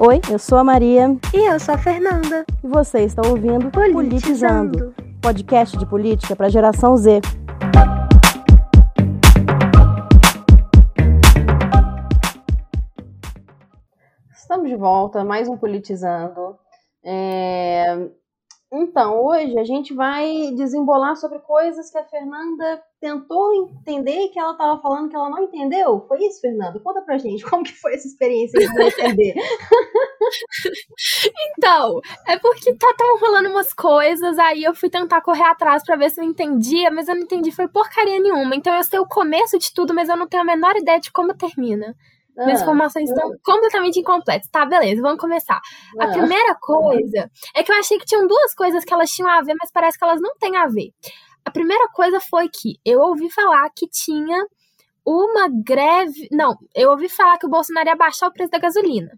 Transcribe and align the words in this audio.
Oi, 0.00 0.20
eu 0.30 0.38
sou 0.38 0.58
a 0.58 0.62
Maria. 0.62 1.08
E 1.34 1.50
eu 1.52 1.58
sou 1.58 1.74
a 1.74 1.78
Fernanda. 1.78 2.44
E 2.62 2.68
você 2.68 3.00
está 3.00 3.20
ouvindo 3.26 3.68
Politizando, 3.68 3.92
Politizando 3.92 4.94
podcast 5.20 5.76
de 5.76 5.84
política 5.84 6.36
para 6.36 6.46
a 6.46 6.48
geração 6.48 6.96
Z. 6.96 7.20
Estamos 14.32 14.68
de 14.68 14.76
volta, 14.76 15.24
mais 15.24 15.48
um 15.48 15.56
Politizando. 15.56 16.56
É... 17.04 18.08
Então, 18.70 19.24
hoje 19.24 19.58
a 19.58 19.64
gente 19.64 19.94
vai 19.94 20.52
desembolar 20.54 21.16
sobre 21.16 21.38
coisas 21.38 21.90
que 21.90 21.96
a 21.96 22.04
Fernanda 22.04 22.82
tentou 23.00 23.54
entender 23.54 24.24
e 24.24 24.28
que 24.28 24.38
ela 24.38 24.52
estava 24.52 24.78
falando 24.82 25.08
que 25.08 25.16
ela 25.16 25.30
não 25.30 25.44
entendeu. 25.44 26.04
Foi 26.06 26.22
isso, 26.22 26.42
Fernanda? 26.42 26.78
Conta 26.78 27.00
pra 27.00 27.16
gente 27.16 27.42
como 27.48 27.64
que 27.64 27.72
foi 27.72 27.94
essa 27.94 28.06
experiência 28.06 28.60
de 28.60 28.66
não 28.74 28.86
entender. 28.86 29.34
então, 31.56 31.98
é 32.26 32.38
porque 32.38 32.74
tá 32.74 32.92
tão 32.98 33.18
rolando 33.18 33.48
umas 33.48 33.72
coisas, 33.72 34.38
aí 34.38 34.64
eu 34.64 34.74
fui 34.74 34.90
tentar 34.90 35.22
correr 35.22 35.44
atrás 35.44 35.82
para 35.82 35.96
ver 35.96 36.10
se 36.10 36.20
eu 36.20 36.24
entendia, 36.24 36.90
mas 36.90 37.08
eu 37.08 37.14
não 37.14 37.22
entendi, 37.22 37.50
foi 37.50 37.68
porcaria 37.68 38.20
nenhuma. 38.20 38.54
Então 38.54 38.74
eu 38.74 38.84
sei 38.84 38.98
o 38.98 39.06
começo 39.06 39.58
de 39.58 39.72
tudo, 39.72 39.94
mas 39.94 40.10
eu 40.10 40.16
não 40.16 40.28
tenho 40.28 40.42
a 40.42 40.46
menor 40.46 40.76
ideia 40.76 41.00
de 41.00 41.10
como 41.10 41.34
termina. 41.34 41.96
Ah, 42.38 42.44
Minhas 42.44 42.62
informações 42.62 43.10
estão 43.10 43.30
completamente 43.44 43.98
incompletas. 43.98 44.48
Tá, 44.48 44.64
beleza, 44.64 45.02
vamos 45.02 45.20
começar. 45.20 45.60
Ah, 45.98 46.04
a 46.04 46.08
primeira 46.08 46.54
coisa 46.60 47.30
é 47.54 47.62
que 47.62 47.72
eu 47.72 47.76
achei 47.76 47.98
que 47.98 48.06
tinham 48.06 48.26
duas 48.26 48.54
coisas 48.54 48.84
que 48.84 48.92
elas 48.94 49.10
tinham 49.10 49.28
a 49.30 49.42
ver, 49.42 49.54
mas 49.60 49.70
parece 49.72 49.98
que 49.98 50.04
elas 50.04 50.20
não 50.20 50.34
têm 50.38 50.56
a 50.56 50.66
ver. 50.66 50.90
A 51.44 51.50
primeira 51.50 51.88
coisa 51.88 52.20
foi 52.20 52.48
que 52.48 52.76
eu 52.84 53.00
ouvi 53.00 53.30
falar 53.30 53.68
que 53.74 53.88
tinha 53.88 54.46
uma 55.04 55.48
greve. 55.48 56.28
Não, 56.30 56.56
eu 56.74 56.90
ouvi 56.90 57.08
falar 57.08 57.38
que 57.38 57.46
o 57.46 57.50
Bolsonaro 57.50 57.88
ia 57.88 57.96
baixar 57.96 58.28
o 58.28 58.32
preço 58.32 58.50
da 58.50 58.58
gasolina. 58.58 59.10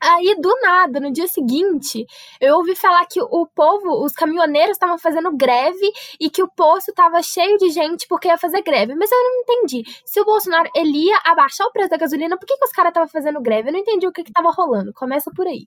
Aí, 0.00 0.36
do 0.40 0.54
nada, 0.60 1.00
no 1.00 1.10
dia 1.10 1.26
seguinte, 1.26 2.06
eu 2.40 2.56
ouvi 2.56 2.76
falar 2.76 3.06
que 3.06 3.20
o 3.20 3.46
povo, 3.46 4.04
os 4.04 4.12
caminhoneiros 4.12 4.72
estavam 4.72 4.98
fazendo 4.98 5.34
greve 5.34 5.90
e 6.20 6.28
que 6.28 6.42
o 6.42 6.48
posto 6.48 6.90
estava 6.90 7.22
cheio 7.22 7.56
de 7.56 7.70
gente 7.70 8.06
porque 8.06 8.28
ia 8.28 8.38
fazer 8.38 8.62
greve. 8.62 8.94
Mas 8.94 9.10
eu 9.10 9.18
não 9.18 9.40
entendi. 9.40 9.82
Se 10.04 10.20
o 10.20 10.24
Bolsonaro 10.24 10.70
ele 10.74 11.06
ia 11.06 11.18
abaixar 11.24 11.66
o 11.66 11.72
preço 11.72 11.88
da 11.88 11.96
gasolina, 11.96 12.38
por 12.38 12.46
que, 12.46 12.56
que 12.56 12.64
os 12.64 12.72
caras 12.72 12.90
estavam 12.90 13.08
fazendo 13.08 13.40
greve? 13.40 13.68
Eu 13.68 13.72
não 13.72 13.80
entendi 13.80 14.06
o 14.06 14.12
que 14.12 14.20
estava 14.20 14.50
rolando. 14.50 14.92
Começa 14.92 15.30
por 15.34 15.46
aí. 15.46 15.66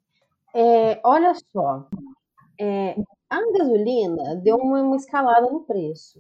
É, 0.54 1.00
olha 1.04 1.34
só. 1.34 1.88
É, 2.60 2.96
a 3.30 3.40
gasolina 3.58 4.36
deu 4.36 4.58
uma 4.58 4.96
escalada 4.96 5.50
no 5.50 5.62
preço. 5.62 6.20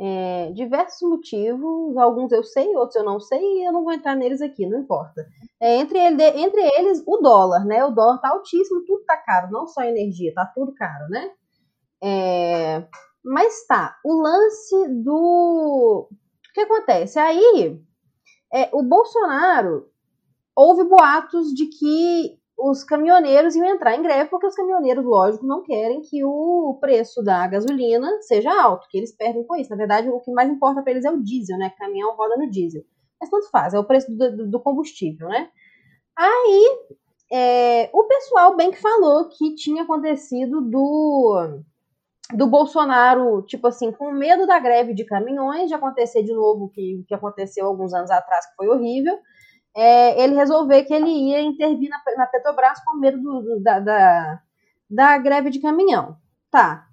É, 0.00 0.52
diversos 0.52 1.08
motivos, 1.08 1.96
alguns 1.96 2.30
eu 2.30 2.44
sei, 2.44 2.68
outros 2.76 2.94
eu 2.94 3.04
não 3.04 3.18
sei, 3.18 3.40
e 3.40 3.66
eu 3.66 3.72
não 3.72 3.82
vou 3.82 3.92
entrar 3.92 4.14
neles 4.14 4.40
aqui, 4.40 4.64
não 4.64 4.78
importa. 4.78 5.26
É, 5.60 5.76
entre, 5.76 5.98
ele, 5.98 6.22
entre 6.22 6.60
eles, 6.78 7.02
o 7.04 7.16
dólar, 7.16 7.64
né? 7.64 7.84
O 7.84 7.90
dólar 7.90 8.18
tá 8.18 8.28
altíssimo, 8.28 8.84
tudo 8.84 9.02
tá 9.04 9.16
caro, 9.16 9.50
não 9.50 9.66
só 9.66 9.82
energia, 9.82 10.32
tá 10.32 10.46
tudo 10.54 10.72
caro, 10.72 11.08
né? 11.08 11.32
É, 12.00 12.86
mas 13.24 13.66
tá, 13.66 13.98
o 14.04 14.22
lance 14.22 14.88
do. 15.02 16.08
O 16.10 16.52
que 16.54 16.60
acontece? 16.60 17.18
Aí, 17.18 17.80
é, 18.52 18.70
o 18.72 18.84
Bolsonaro 18.84 19.90
houve 20.54 20.84
boatos 20.84 21.52
de 21.52 21.66
que 21.66 22.37
os 22.58 22.82
caminhoneiros 22.82 23.54
iam 23.54 23.66
entrar 23.66 23.94
em 23.94 24.02
greve, 24.02 24.28
porque 24.28 24.46
os 24.46 24.54
caminhoneiros, 24.54 25.04
lógico, 25.04 25.46
não 25.46 25.62
querem 25.62 26.02
que 26.02 26.24
o 26.24 26.76
preço 26.80 27.22
da 27.22 27.46
gasolina 27.46 28.20
seja 28.22 28.50
alto, 28.50 28.88
que 28.90 28.98
eles 28.98 29.14
perdem 29.16 29.46
com 29.46 29.54
isso. 29.54 29.70
Na 29.70 29.76
verdade, 29.76 30.08
o 30.08 30.18
que 30.18 30.32
mais 30.32 30.50
importa 30.50 30.82
para 30.82 30.90
eles 30.90 31.04
é 31.04 31.10
o 31.10 31.22
diesel, 31.22 31.56
né? 31.56 31.72
Caminhão 31.78 32.16
roda 32.16 32.36
no 32.36 32.50
diesel. 32.50 32.82
Mas 33.20 33.30
tanto 33.30 33.48
faz, 33.50 33.74
é 33.74 33.78
o 33.78 33.84
preço 33.84 34.10
do, 34.10 34.50
do 34.50 34.60
combustível, 34.60 35.28
né? 35.28 35.48
Aí, 36.16 36.78
é, 37.30 37.90
o 37.92 38.04
pessoal 38.04 38.56
bem 38.56 38.72
que 38.72 38.80
falou 38.80 39.28
que 39.28 39.54
tinha 39.54 39.84
acontecido 39.84 40.60
do, 40.60 41.60
do 42.34 42.46
Bolsonaro, 42.48 43.42
tipo 43.42 43.68
assim, 43.68 43.92
com 43.92 44.10
medo 44.10 44.48
da 44.48 44.58
greve 44.58 44.94
de 44.94 45.04
caminhões, 45.04 45.68
de 45.68 45.74
acontecer 45.74 46.24
de 46.24 46.34
novo 46.34 46.64
o 46.64 46.68
que, 46.68 47.04
que 47.06 47.14
aconteceu 47.14 47.66
alguns 47.66 47.94
anos 47.94 48.10
atrás, 48.10 48.46
que 48.46 48.56
foi 48.56 48.68
horrível, 48.68 49.16
é, 49.76 50.22
ele 50.22 50.34
resolver 50.34 50.84
que 50.84 50.92
ele 50.92 51.10
ia 51.10 51.40
intervir 51.40 51.88
na, 51.88 52.00
na 52.16 52.26
Petrobras 52.26 52.82
com 52.84 52.98
medo 52.98 53.20
do, 53.20 53.42
do, 53.42 53.62
da, 53.62 53.78
da, 53.78 54.40
da 54.90 55.18
greve 55.18 55.50
de 55.50 55.60
caminhão. 55.60 56.16
Tá. 56.50 56.86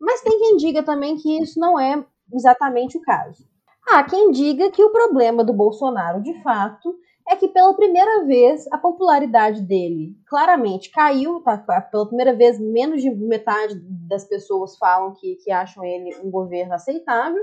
Mas 0.00 0.22
tem 0.22 0.38
quem 0.38 0.56
diga 0.56 0.82
também 0.82 1.16
que 1.16 1.42
isso 1.42 1.60
não 1.60 1.78
é 1.78 2.04
exatamente 2.32 2.96
o 2.96 3.02
caso. 3.02 3.44
Há 3.88 4.04
quem 4.04 4.30
diga 4.30 4.70
que 4.70 4.82
o 4.82 4.90
problema 4.90 5.44
do 5.44 5.52
Bolsonaro, 5.52 6.22
de 6.22 6.40
fato, 6.42 6.94
é 7.28 7.36
que 7.36 7.48
pela 7.48 7.74
primeira 7.74 8.24
vez 8.24 8.66
a 8.72 8.78
popularidade 8.78 9.62
dele 9.62 10.16
claramente 10.26 10.90
caiu, 10.90 11.40
tá? 11.42 11.56
Pela 11.58 12.06
primeira 12.06 12.34
vez, 12.34 12.58
menos 12.58 13.02
de 13.02 13.10
metade 13.10 13.74
das 14.08 14.24
pessoas 14.24 14.76
falam 14.76 15.14
que, 15.14 15.36
que 15.36 15.50
acham 15.50 15.84
ele 15.84 16.16
um 16.24 16.30
governo 16.30 16.74
aceitável. 16.74 17.42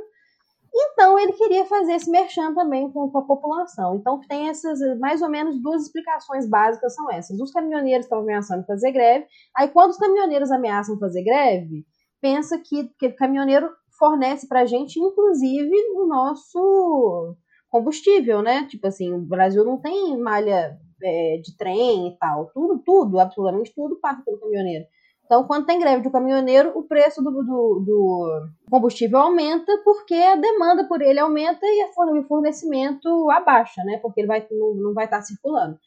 Então 0.73 1.17
ele 1.17 1.33
queria 1.33 1.65
fazer 1.65 1.93
esse 1.93 2.09
merchan 2.09 2.53
também 2.53 2.91
com, 2.91 3.09
com, 3.09 3.17
a 3.17 3.25
população. 3.25 3.95
Então 3.95 4.19
tem 4.27 4.49
essas, 4.49 4.79
mais 4.99 5.21
ou 5.21 5.29
menos, 5.29 5.61
duas 5.61 5.83
explicações 5.83 6.47
básicas 6.47 6.93
são 6.93 7.11
essas. 7.11 7.39
Os 7.39 7.51
caminhoneiros 7.51 8.05
estão 8.05 8.19
ameaçando 8.19 8.65
fazer 8.65 8.91
greve, 8.91 9.25
aí 9.55 9.67
quando 9.69 9.91
os 9.91 9.97
caminhoneiros 9.97 10.51
ameaçam 10.51 10.99
fazer 10.99 11.23
greve, 11.23 11.85
pensa 12.21 12.59
que, 12.59 12.89
que 12.99 13.07
o 13.07 13.15
caminhoneiro 13.15 13.69
fornece 13.97 14.47
para 14.47 14.61
a 14.61 14.65
gente, 14.65 14.99
inclusive, 14.99 15.75
o 15.95 16.05
nosso 16.05 17.35
combustível, 17.69 18.41
né? 18.41 18.65
Tipo 18.67 18.87
assim, 18.87 19.13
o 19.13 19.19
Brasil 19.19 19.63
não 19.65 19.79
tem 19.79 20.17
malha 20.17 20.77
é, 21.03 21.37
de 21.37 21.55
trem 21.57 22.09
e 22.09 22.17
tal. 22.17 22.49
Tudo, 22.53 22.81
tudo, 22.85 23.19
absolutamente 23.19 23.73
tudo 23.75 23.99
passa 23.99 24.21
pelo 24.23 24.39
caminhoneiro. 24.39 24.85
Então, 25.27 25.43
quando 25.43 25.65
tem 25.65 25.77
greve 25.77 26.03
do 26.03 26.09
caminhoneiro, 26.09 26.71
o 26.73 26.83
preço 26.83 27.21
do, 27.21 27.29
do, 27.29 27.83
do, 27.85 28.47
combustível 28.71 29.19
aumenta 29.19 29.77
porque 29.83 30.13
a 30.13 30.37
demanda 30.37 30.85
por 30.85 31.01
ele 31.01 31.19
aumenta 31.19 31.65
e 31.65 31.83
o 31.83 32.23
fornecimento 32.23 33.29
abaixa, 33.29 33.83
né? 33.83 33.97
Porque 33.97 34.21
ele 34.21 34.27
vai, 34.27 34.47
não, 34.49 34.73
não 34.75 34.93
vai 34.93 35.03
estar 35.03 35.21
circulando. 35.21 35.77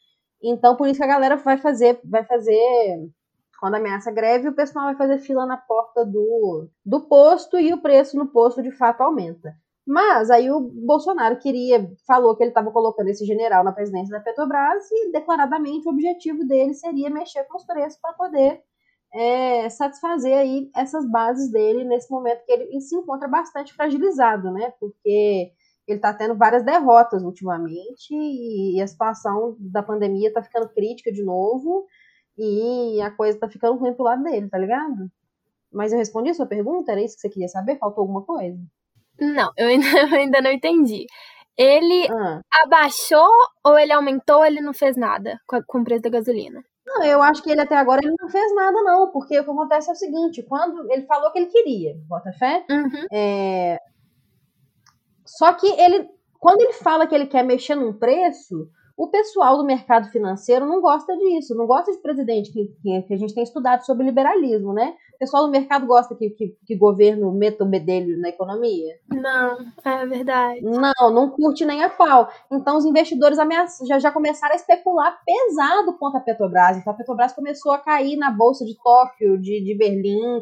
Então, 0.43 0.75
por 0.75 0.87
isso 0.87 0.99
que 0.99 1.03
a 1.03 1.07
galera 1.07 1.37
vai 1.37 1.57
fazer, 1.57 1.99
vai 2.05 2.23
fazer 2.23 3.09
quando 3.59 3.75
ameaça 3.75 4.11
greve, 4.11 4.49
o 4.49 4.55
pessoal 4.55 4.85
vai 4.85 4.95
fazer 4.95 5.17
fila 5.17 5.45
na 5.47 5.57
porta 5.57 6.05
do, 6.05 6.67
do 6.85 7.01
posto 7.01 7.59
e 7.59 7.73
o 7.73 7.81
preço 7.81 8.17
no 8.17 8.27
posto 8.27 8.61
de 8.61 8.71
fato 8.71 9.01
aumenta. 9.01 9.55
Mas 9.87 10.29
aí 10.29 10.51
o 10.51 10.59
Bolsonaro 10.59 11.39
queria, 11.39 11.91
falou 12.05 12.35
que 12.35 12.43
ele 12.43 12.51
estava 12.51 12.71
colocando 12.71 13.07
esse 13.07 13.25
general 13.25 13.63
na 13.63 13.71
presidência 13.71 14.15
da 14.15 14.23
Petrobras 14.23 14.89
e 14.91 15.11
declaradamente 15.11 15.87
o 15.87 15.91
objetivo 15.91 16.45
dele 16.45 16.75
seria 16.75 17.09
mexer 17.09 17.43
com 17.45 17.57
os 17.57 17.65
preços 17.65 17.99
para 17.99 18.13
poder 18.13 18.61
é, 19.13 19.69
satisfazer 19.69 20.37
aí 20.37 20.69
essas 20.75 21.09
bases 21.09 21.51
dele 21.51 21.83
nesse 21.83 22.09
momento 22.09 22.45
que 22.45 22.51
ele 22.51 22.79
se 22.81 22.95
encontra 22.95 23.27
bastante 23.27 23.73
fragilizado, 23.73 24.51
né? 24.51 24.73
Porque 24.79 25.51
ele 25.87 25.97
está 25.97 26.13
tendo 26.13 26.35
várias 26.35 26.63
derrotas 26.63 27.23
ultimamente 27.23 28.13
e 28.13 28.81
a 28.81 28.87
situação 28.87 29.55
da 29.59 29.83
pandemia 29.83 30.29
está 30.29 30.41
ficando 30.41 30.69
crítica 30.69 31.11
de 31.11 31.23
novo 31.23 31.85
e 32.37 33.01
a 33.01 33.11
coisa 33.11 33.37
está 33.37 33.49
ficando 33.49 33.77
ruim 33.77 33.93
pro 33.93 34.05
lado 34.05 34.23
dele, 34.23 34.49
tá 34.49 34.57
ligado? 34.57 35.11
Mas 35.71 35.91
eu 35.91 35.99
respondi 35.99 36.29
a 36.29 36.33
sua 36.33 36.45
pergunta, 36.45 36.91
era 36.91 37.01
isso 37.01 37.15
que 37.15 37.21
você 37.21 37.29
queria 37.29 37.47
saber? 37.47 37.77
Faltou 37.77 38.03
alguma 38.03 38.23
coisa? 38.23 38.59
Não, 39.19 39.51
eu 39.57 39.67
ainda, 39.67 39.85
eu 40.09 40.15
ainda 40.17 40.41
não 40.41 40.51
entendi. 40.51 41.05
Ele 41.57 42.07
ah. 42.09 42.41
abaixou 42.63 43.29
ou 43.63 43.77
ele 43.77 43.91
aumentou 43.91 44.37
ou 44.37 44.45
ele 44.45 44.61
não 44.61 44.73
fez 44.73 44.95
nada 44.95 45.39
com, 45.45 45.61
com 45.67 45.79
o 45.79 45.83
preço 45.83 46.03
da 46.03 46.09
gasolina? 46.09 46.63
Não, 46.93 47.05
eu 47.05 47.21
acho 47.21 47.41
que 47.41 47.49
ele 47.49 47.61
até 47.61 47.75
agora 47.75 48.01
ele 48.03 48.13
não 48.19 48.29
fez 48.29 48.53
nada, 48.53 48.81
não, 48.83 49.11
porque 49.11 49.39
o 49.39 49.43
que 49.43 49.49
acontece 49.49 49.89
é 49.89 49.93
o 49.93 49.95
seguinte: 49.95 50.43
quando 50.43 50.91
ele 50.91 51.03
falou 51.03 51.31
que 51.31 51.39
ele 51.39 51.47
queria, 51.47 51.95
bota 52.07 52.33
fé, 52.33 52.65
uhum. 52.69 53.05
é... 53.11 53.79
só 55.25 55.53
que 55.53 55.67
ele, 55.67 56.09
quando 56.39 56.61
ele 56.61 56.73
fala 56.73 57.07
que 57.07 57.15
ele 57.15 57.27
quer 57.27 57.43
mexer 57.43 57.75
num 57.75 57.93
preço, 57.93 58.69
o 58.97 59.07
pessoal 59.07 59.57
do 59.57 59.65
mercado 59.65 60.09
financeiro 60.09 60.65
não 60.65 60.81
gosta 60.81 61.15
disso, 61.17 61.55
não 61.55 61.65
gosta 61.65 61.91
de 61.91 61.97
presidente 61.99 62.51
que, 62.51 62.67
que, 62.81 63.13
a 63.13 63.17
gente 63.17 63.33
tem 63.33 63.43
estudado 63.43 63.85
sobre 63.85 64.05
liberalismo, 64.05 64.73
né? 64.73 64.95
O 65.15 65.17
pessoal 65.17 65.45
do 65.45 65.51
mercado 65.51 65.85
gosta 65.85 66.15
que, 66.15 66.29
que, 66.31 66.57
que 66.65 66.75
governo 66.75 67.31
meta 67.31 67.63
o 67.63 67.67
bedelho 67.67 68.19
na 68.19 68.29
economia? 68.29 68.95
Não, 69.09 69.57
é 69.85 70.05
verdade. 70.05 70.61
Não, 70.61 71.11
não 71.11 71.29
curte 71.29 71.65
nem 71.65 71.83
a 71.83 71.89
pau. 71.89 72.29
Então 72.51 72.77
os 72.77 72.85
investidores 72.85 73.37
ameaçam, 73.37 73.85
já, 73.85 73.99
já 73.99 74.11
começaram 74.11 74.53
a 74.53 74.55
especular 74.55 75.19
pesado 75.25 75.97
contra 75.97 76.19
a 76.19 76.23
Petrobras. 76.23 76.77
Então 76.77 76.93
a 76.93 76.95
Petrobras 76.95 77.33
começou 77.33 77.71
a 77.71 77.77
cair 77.77 78.17
na 78.17 78.31
bolsa 78.31 78.65
de 78.65 78.75
Tóquio, 78.81 79.39
de, 79.39 79.63
de 79.63 79.75
Berlim, 79.75 80.41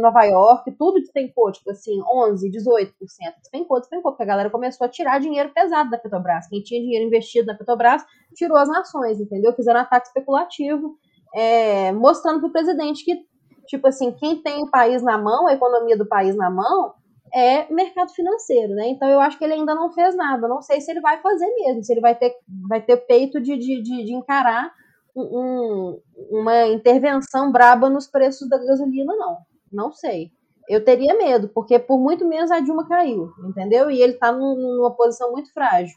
Nova 0.00 0.24
York, 0.24 0.70
tudo 0.72 1.00
despencou, 1.00 1.50
tipo 1.50 1.70
assim, 1.70 1.98
11, 2.02 2.50
18%. 2.50 2.92
Despencou, 3.40 3.80
despencou, 3.80 4.12
porque 4.12 4.22
a 4.22 4.26
galera 4.26 4.50
começou 4.50 4.84
a 4.84 4.88
tirar 4.88 5.18
dinheiro 5.18 5.50
pesado 5.54 5.90
da 5.90 5.98
Petrobras. 5.98 6.46
Quem 6.46 6.62
tinha 6.62 6.80
dinheiro 6.80 7.06
investido 7.06 7.46
na 7.46 7.54
Petrobras 7.54 8.04
tirou 8.34 8.56
as 8.56 8.68
nações, 8.68 9.20
entendeu? 9.20 9.52
Fizeram 9.54 9.80
ataque 9.80 10.08
especulativo, 10.08 10.96
é, 11.34 11.90
mostrando 11.92 12.40
para 12.40 12.48
o 12.48 12.52
presidente 12.52 13.04
que, 13.04 13.24
tipo 13.66 13.88
assim, 13.88 14.12
quem 14.12 14.42
tem 14.42 14.62
o 14.62 14.70
país 14.70 15.02
na 15.02 15.16
mão, 15.16 15.46
a 15.46 15.54
economia 15.54 15.96
do 15.96 16.06
país 16.06 16.36
na 16.36 16.50
mão, 16.50 16.92
é 17.32 17.72
mercado 17.72 18.12
financeiro, 18.12 18.74
né? 18.74 18.88
Então 18.88 19.08
eu 19.08 19.18
acho 19.20 19.36
que 19.36 19.44
ele 19.44 19.54
ainda 19.54 19.74
não 19.74 19.90
fez 19.90 20.14
nada. 20.14 20.46
Não 20.46 20.62
sei 20.62 20.80
se 20.80 20.90
ele 20.90 21.00
vai 21.00 21.20
fazer 21.20 21.46
mesmo, 21.56 21.82
se 21.82 21.92
ele 21.92 22.00
vai 22.00 22.14
ter, 22.14 22.32
vai 22.68 22.80
ter 22.80 22.96
peito 22.98 23.40
de, 23.40 23.56
de, 23.56 23.82
de, 23.82 24.04
de 24.04 24.12
encarar 24.12 24.72
um, 25.16 26.00
uma 26.30 26.66
intervenção 26.66 27.52
braba 27.52 27.88
nos 27.88 28.06
preços 28.06 28.48
da 28.48 28.58
gasolina, 28.58 29.14
não. 29.16 29.38
Não 29.72 29.92
sei. 29.92 30.30
Eu 30.68 30.84
teria 30.84 31.16
medo, 31.16 31.48
porque 31.48 31.78
por 31.78 31.98
muito 31.98 32.26
menos 32.26 32.50
a 32.50 32.60
Dilma 32.60 32.88
caiu, 32.88 33.30
entendeu? 33.48 33.90
E 33.90 34.00
ele 34.00 34.14
tá 34.14 34.32
num, 34.32 34.76
numa 34.76 34.94
posição 34.94 35.30
muito 35.30 35.52
frágil. 35.52 35.96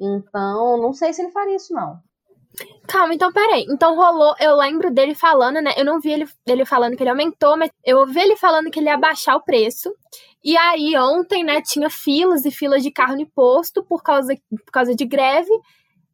Então, 0.00 0.78
não 0.78 0.92
sei 0.92 1.12
se 1.12 1.22
ele 1.22 1.30
faria 1.30 1.56
isso, 1.56 1.74
não. 1.74 2.00
Calma, 2.86 3.14
então 3.14 3.32
peraí. 3.32 3.64
Então 3.68 3.94
rolou, 3.94 4.34
eu 4.40 4.56
lembro 4.56 4.90
dele 4.90 5.14
falando, 5.14 5.60
né? 5.60 5.72
Eu 5.76 5.84
não 5.84 6.00
vi 6.00 6.10
ele, 6.10 6.28
ele 6.46 6.64
falando 6.64 6.96
que 6.96 7.02
ele 7.02 7.10
aumentou, 7.10 7.56
mas 7.56 7.70
eu 7.84 7.98
ouvi 7.98 8.20
ele 8.20 8.36
falando 8.36 8.70
que 8.70 8.78
ele 8.78 8.88
ia 8.88 8.98
baixar 8.98 9.36
o 9.36 9.44
preço. 9.44 9.94
E 10.44 10.56
aí, 10.56 10.96
ontem, 10.96 11.44
né, 11.44 11.62
tinha 11.62 11.88
filas 11.88 12.44
e 12.44 12.50
filas 12.50 12.82
de 12.82 12.90
carro 12.90 13.16
no 13.16 13.26
posto 13.26 13.82
por 13.84 14.02
causa, 14.02 14.34
por 14.50 14.72
causa 14.72 14.94
de 14.94 15.04
greve. 15.04 15.52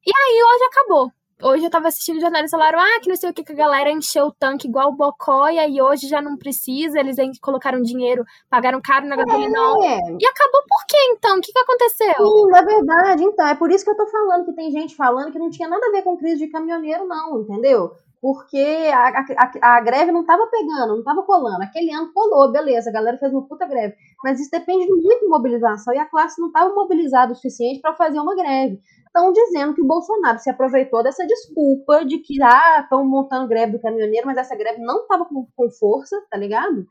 E 0.07 0.11
aí, 0.11 0.43
hoje 0.43 0.65
acabou 0.65 1.13
hoje 1.43 1.65
eu 1.65 1.71
tava 1.71 1.89
assistindo 1.89 2.19
o 2.19 2.21
jornal 2.21 2.45
e 2.45 2.51
falaram, 2.51 2.79
ah, 2.79 3.01
que 3.01 3.09
não 3.09 3.17
sei 3.17 3.31
o 3.31 3.35
que, 3.35 3.45
que 3.45 3.53
a 3.53 3.57
galera 3.57 3.91
encheu 3.91 4.27
o 4.27 4.33
tanque 4.33 4.69
igual 4.69 4.91
o 4.91 4.97
Bocó, 4.97 5.49
e 5.49 5.81
hoje 5.81 6.09
já 6.09 6.21
não 6.21 6.37
precisa, 6.37 6.99
eles 6.99 7.17
colocaram 7.41 7.81
dinheiro, 7.81 8.25
pagaram 8.51 8.81
caro 8.83 9.07
na 9.07 9.17
gasolina. 9.17 9.59
É. 9.85 9.99
E 10.21 10.27
acabou 10.27 10.63
por 10.69 10.87
quê, 10.89 10.97
então? 11.11 11.39
O 11.39 11.41
que, 11.41 11.53
que 11.53 11.59
aconteceu? 11.59 12.15
Sim, 12.17 12.47
na 12.51 12.63
verdade, 12.63 13.25
então, 13.25 13.47
é 13.47 13.55
por 13.55 13.71
isso 13.71 13.85
que 13.85 13.91
eu 13.91 13.97
tô 13.97 14.07
falando 14.07 14.45
que 14.45 14.53
tem 14.53 14.71
gente 14.71 14.97
falando 14.97 15.33
que 15.33 15.39
não 15.39 15.51
tinha 15.51 15.69
nada 15.69 15.87
a 15.87 15.93
ver 15.93 16.03
com 16.03 16.17
crise 16.17 16.39
de 16.39 16.51
caminhoneiro, 16.51 17.07
não, 17.07 17.41
entendeu? 17.41 17.93
Porque 18.21 18.59
a, 18.93 19.25
a, 19.37 19.77
a 19.77 19.81
greve 19.81 20.11
não 20.11 20.25
tava 20.25 20.47
pegando, 20.49 20.97
não 20.97 21.05
tava 21.05 21.23
colando. 21.23 21.63
Aquele 21.63 21.93
ano 21.93 22.13
colou, 22.13 22.51
beleza, 22.51 22.91
a 22.91 22.93
galera 22.93 23.17
fez 23.19 23.33
uma 23.33 23.47
puta 23.47 23.67
greve. 23.67 23.95
Mas 24.25 24.41
isso 24.41 24.51
depende 24.51 24.87
de 24.87 24.93
muita 24.93 25.27
mobilização 25.27 25.95
e 25.95 25.99
a 25.99 26.07
classe 26.07 26.41
não 26.41 26.49
estava 26.49 26.75
mobilizada 26.75 27.33
o 27.33 27.37
suficiente 27.37 27.81
para 27.81 27.95
fazer 27.95 28.19
uma 28.19 28.35
greve 28.35 28.81
estão 29.09 29.33
dizendo 29.33 29.75
que 29.75 29.83
o 29.83 29.87
Bolsonaro 29.87 30.39
se 30.39 30.49
aproveitou 30.49 31.03
dessa 31.03 31.27
desculpa 31.27 32.05
de 32.05 32.19
que, 32.19 32.41
ah, 32.43 32.81
estão 32.83 33.05
montando 33.05 33.49
greve 33.49 33.73
do 33.73 33.81
caminhoneiro, 33.81 34.27
mas 34.27 34.37
essa 34.37 34.57
greve 34.57 34.81
não 34.81 35.03
estava 35.03 35.25
com, 35.25 35.47
com, 35.57 35.71
força, 35.71 36.17
tá 36.31 36.37
ligado? 36.37 36.87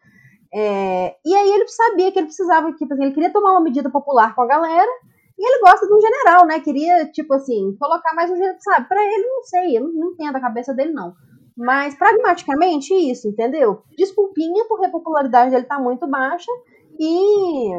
É, 0.53 1.15
e 1.25 1.35
aí 1.35 1.49
ele 1.49 1.67
sabia 1.67 2.11
que 2.11 2.19
ele 2.19 2.27
precisava, 2.27 2.71
tipo 2.73 2.93
assim, 2.93 3.03
ele 3.03 3.13
queria 3.13 3.31
tomar 3.31 3.51
uma 3.51 3.61
medida 3.61 3.89
popular 3.89 4.35
com 4.35 4.41
a 4.41 4.47
galera, 4.47 4.91
e 5.37 5.47
ele 5.47 5.61
gosta 5.61 5.85
de 5.85 5.93
um 5.93 6.01
general, 6.01 6.45
né? 6.45 6.59
Queria, 6.59 7.05
tipo 7.11 7.33
assim, 7.33 7.75
colocar 7.79 8.13
mais 8.15 8.31
um 8.31 8.35
general, 8.35 8.57
sabe? 8.59 8.87
Pra 8.87 9.03
ele, 9.03 9.27
não 9.27 9.43
sei, 9.43 9.77
eu 9.77 9.83
não, 9.83 9.93
não 9.93 10.11
entendo 10.11 10.35
a 10.35 10.41
cabeça 10.41 10.73
dele, 10.73 10.91
não. 10.91 11.13
Mas, 11.55 11.95
pragmaticamente, 11.95 12.93
isso, 12.93 13.27
entendeu? 13.27 13.83
Desculpinha, 13.97 14.65
porque 14.67 14.85
a 14.85 14.91
popularidade 14.91 15.51
dele 15.51 15.65
tá 15.65 15.79
muito 15.79 16.07
baixa, 16.07 16.51
e 16.99 17.71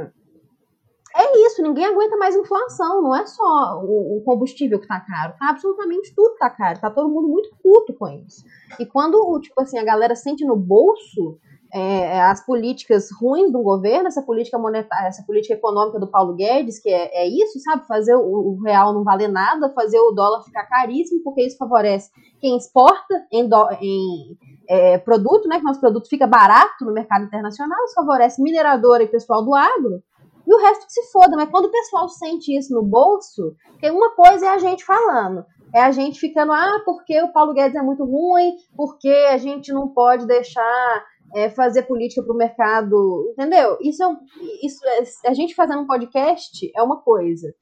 é 1.16 1.46
isso, 1.46 1.62
ninguém 1.62 1.86
aguenta 1.86 2.16
mais 2.16 2.36
inflação, 2.36 3.02
não 3.02 3.16
é 3.16 3.26
só 3.26 3.80
o, 3.82 4.22
combustível 4.24 4.78
que 4.78 4.86
tá 4.86 5.00
caro, 5.00 5.34
tá 5.38 5.48
absolutamente 5.48 6.14
tudo 6.14 6.36
tá 6.36 6.50
caro, 6.50 6.80
tá 6.80 6.90
todo 6.90 7.08
mundo 7.08 7.28
muito 7.28 7.50
puto 7.62 7.94
com 7.94 8.08
isso. 8.08 8.44
E 8.78 8.86
quando, 8.86 9.40
tipo 9.40 9.60
assim, 9.60 9.78
a 9.78 9.84
galera 9.84 10.14
sente 10.14 10.44
no 10.44 10.54
bolso 10.54 11.38
é, 11.72 12.20
as 12.22 12.44
políticas 12.44 13.08
ruins 13.10 13.52
do 13.52 13.62
governo, 13.62 14.08
essa 14.08 14.22
política 14.22 14.58
monetária, 14.58 15.08
essa 15.08 15.22
política 15.24 15.54
econômica 15.54 15.98
do 15.98 16.06
Paulo 16.06 16.34
Guedes, 16.34 16.78
que 16.78 16.88
é, 16.88 17.24
é 17.24 17.28
isso, 17.28 17.60
sabe? 17.60 17.86
Fazer 17.86 18.14
o, 18.14 18.22
o, 18.22 18.62
real 18.62 18.94
não 18.94 19.04
valer 19.04 19.28
nada, 19.28 19.72
fazer 19.74 19.98
o 19.98 20.12
dólar 20.12 20.42
ficar 20.44 20.64
caríssimo, 20.64 21.22
porque 21.22 21.42
isso 21.42 21.58
favorece 21.58 22.10
quem 22.40 22.56
exporta 22.56 23.26
em, 23.30 23.46
do, 23.46 23.68
em 23.80 24.38
é, 24.68 24.98
produto, 24.98 25.46
né? 25.46 25.58
Que 25.58 25.64
nosso 25.64 25.80
produto 25.80 26.08
fica 26.08 26.26
barato 26.26 26.84
no 26.84 26.92
mercado 26.92 27.24
internacional, 27.24 27.84
isso 27.84 27.94
favorece 27.94 28.42
mineradora 28.42 29.02
e 29.02 29.08
pessoal 29.08 29.44
do 29.44 29.54
agro, 29.54 30.02
e 30.46 30.54
o 30.54 30.58
resto 30.58 30.86
que 30.86 30.92
se 30.92 31.12
foda. 31.12 31.36
Mas 31.36 31.50
quando 31.50 31.66
o 31.66 31.70
pessoal 31.70 32.08
sente 32.08 32.56
isso 32.56 32.72
no 32.72 32.82
bolso, 32.82 33.54
porque 33.72 33.90
uma 33.90 34.14
coisa 34.14 34.46
é 34.46 34.48
a 34.48 34.58
gente 34.58 34.84
falando, 34.84 35.44
é 35.74 35.82
a 35.82 35.90
gente 35.90 36.18
ficando, 36.18 36.52
ah, 36.52 36.80
porque 36.86 37.20
o 37.22 37.32
Paulo 37.32 37.52
Guedes 37.52 37.76
é 37.76 37.82
muito 37.82 38.04
ruim, 38.04 38.56
porque 38.74 39.10
a 39.30 39.36
gente 39.36 39.70
não 39.70 39.88
pode 39.88 40.26
deixar 40.26 41.04
é, 41.34 41.50
fazer 41.50 41.82
política 41.82 42.22
para 42.22 42.32
o 42.32 42.36
mercado, 42.36 43.28
entendeu? 43.32 43.76
Isso, 43.80 44.02
é, 44.02 44.16
isso 44.64 44.78
é, 44.86 45.28
a 45.28 45.34
gente 45.34 45.54
fazendo 45.54 45.82
um 45.82 45.86
podcast 45.86 46.70
é 46.74 46.82
uma 46.82 47.00
coisa. 47.00 47.54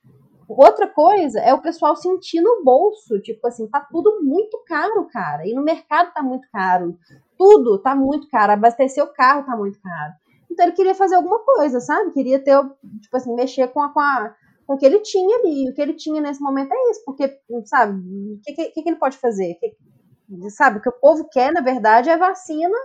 Outra 0.49 0.87
coisa 0.87 1.41
é 1.41 1.53
o 1.53 1.61
pessoal 1.61 1.97
sentir 1.97 2.41
no 2.41 2.63
bolso, 2.63 3.21
tipo 3.21 3.45
assim, 3.49 3.69
tá 3.69 3.81
tudo 3.91 4.23
muito 4.23 4.63
caro, 4.67 5.09
cara. 5.11 5.47
E 5.47 5.53
no 5.53 5.63
mercado 5.63 6.13
tá 6.13 6.23
muito 6.23 6.47
caro. 6.53 6.97
Tudo 7.37 7.83
tá 7.83 7.97
muito 7.97 8.29
caro. 8.29 8.53
Abastecer 8.53 9.03
o 9.03 9.13
carro 9.13 9.45
tá 9.45 9.57
muito 9.57 9.81
caro. 9.81 10.13
Então 10.49 10.65
ele 10.65 10.77
queria 10.77 10.95
fazer 10.95 11.17
alguma 11.17 11.41
coisa, 11.41 11.81
sabe? 11.81 12.13
Queria 12.13 12.39
ter, 12.39 12.57
tipo 13.01 13.17
assim, 13.17 13.35
mexer 13.35 13.67
com 13.69 13.83
a, 13.83 13.89
com 13.89 13.99
a 13.99 14.35
com 14.67 14.75
o 14.75 14.79
que 14.79 14.85
ele 14.85 15.01
tinha 15.01 15.39
ali. 15.39 15.71
O 15.71 15.75
que 15.75 15.81
ele 15.81 15.95
tinha 15.95 16.21
nesse 16.21 16.43
momento 16.43 16.73
é 16.73 16.91
isso, 16.91 17.03
porque, 17.05 17.39
sabe, 17.65 17.99
o 17.99 18.41
que, 18.43 18.53
que, 18.53 18.83
que 18.83 18.89
ele 18.89 18.97
pode 18.97 19.17
fazer? 19.17 19.55
Que, 19.55 20.51
sabe, 20.51 20.79
o 20.79 20.83
que 20.83 20.89
o 20.89 21.01
povo 21.01 21.29
quer, 21.31 21.53
na 21.53 21.61
verdade, 21.61 22.11
é 22.11 22.17
vacina 22.17 22.77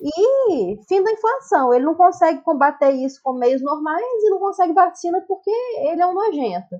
e 0.00 0.78
fim 0.88 1.02
da 1.02 1.12
inflação. 1.12 1.72
Ele 1.72 1.84
não 1.84 1.94
consegue 1.94 2.40
combater 2.42 2.90
isso 2.90 3.20
com 3.22 3.32
meios 3.32 3.62
normais 3.62 4.04
e 4.22 4.30
não 4.30 4.38
consegue 4.38 4.72
vacina 4.72 5.20
porque 5.22 5.50
ele 5.50 6.00
é 6.00 6.06
um 6.06 6.14
nojento. 6.14 6.76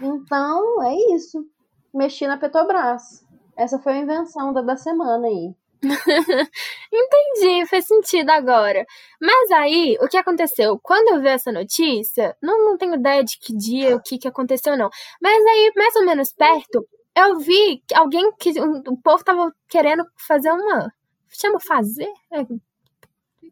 Então, 0.00 0.82
é 0.82 0.94
isso. 1.14 1.44
Mexi 1.92 2.26
na 2.26 2.36
Petrobras. 2.36 3.24
Essa 3.56 3.78
foi 3.78 3.94
a 3.94 3.98
invenção 3.98 4.52
da, 4.52 4.62
da 4.62 4.76
semana 4.76 5.26
aí. 5.26 5.54
Entendi, 6.92 7.66
faz 7.66 7.86
sentido 7.86 8.30
agora. 8.30 8.84
Mas 9.20 9.50
aí, 9.52 9.96
o 10.00 10.08
que 10.08 10.16
aconteceu? 10.16 10.78
Quando 10.82 11.08
eu 11.08 11.20
vi 11.20 11.28
essa 11.28 11.52
notícia, 11.52 12.36
não, 12.42 12.64
não 12.64 12.76
tenho 12.76 12.94
ideia 12.94 13.22
de 13.24 13.38
que 13.38 13.56
dia, 13.56 13.96
o 13.96 14.02
que, 14.02 14.18
que 14.18 14.28
aconteceu, 14.28 14.76
não. 14.76 14.90
Mas 15.20 15.44
aí, 15.46 15.72
mais 15.76 15.94
ou 15.96 16.04
menos 16.04 16.32
perto, 16.32 16.86
eu 17.16 17.38
vi 17.38 17.82
alguém 17.94 18.30
que. 18.38 18.52
O 18.60 18.96
povo 19.02 19.24
tava 19.24 19.52
querendo 19.68 20.04
fazer 20.26 20.50
uma. 20.52 20.92
Chama 21.30 21.60
fazer? 21.60 22.12
É, 22.32 22.44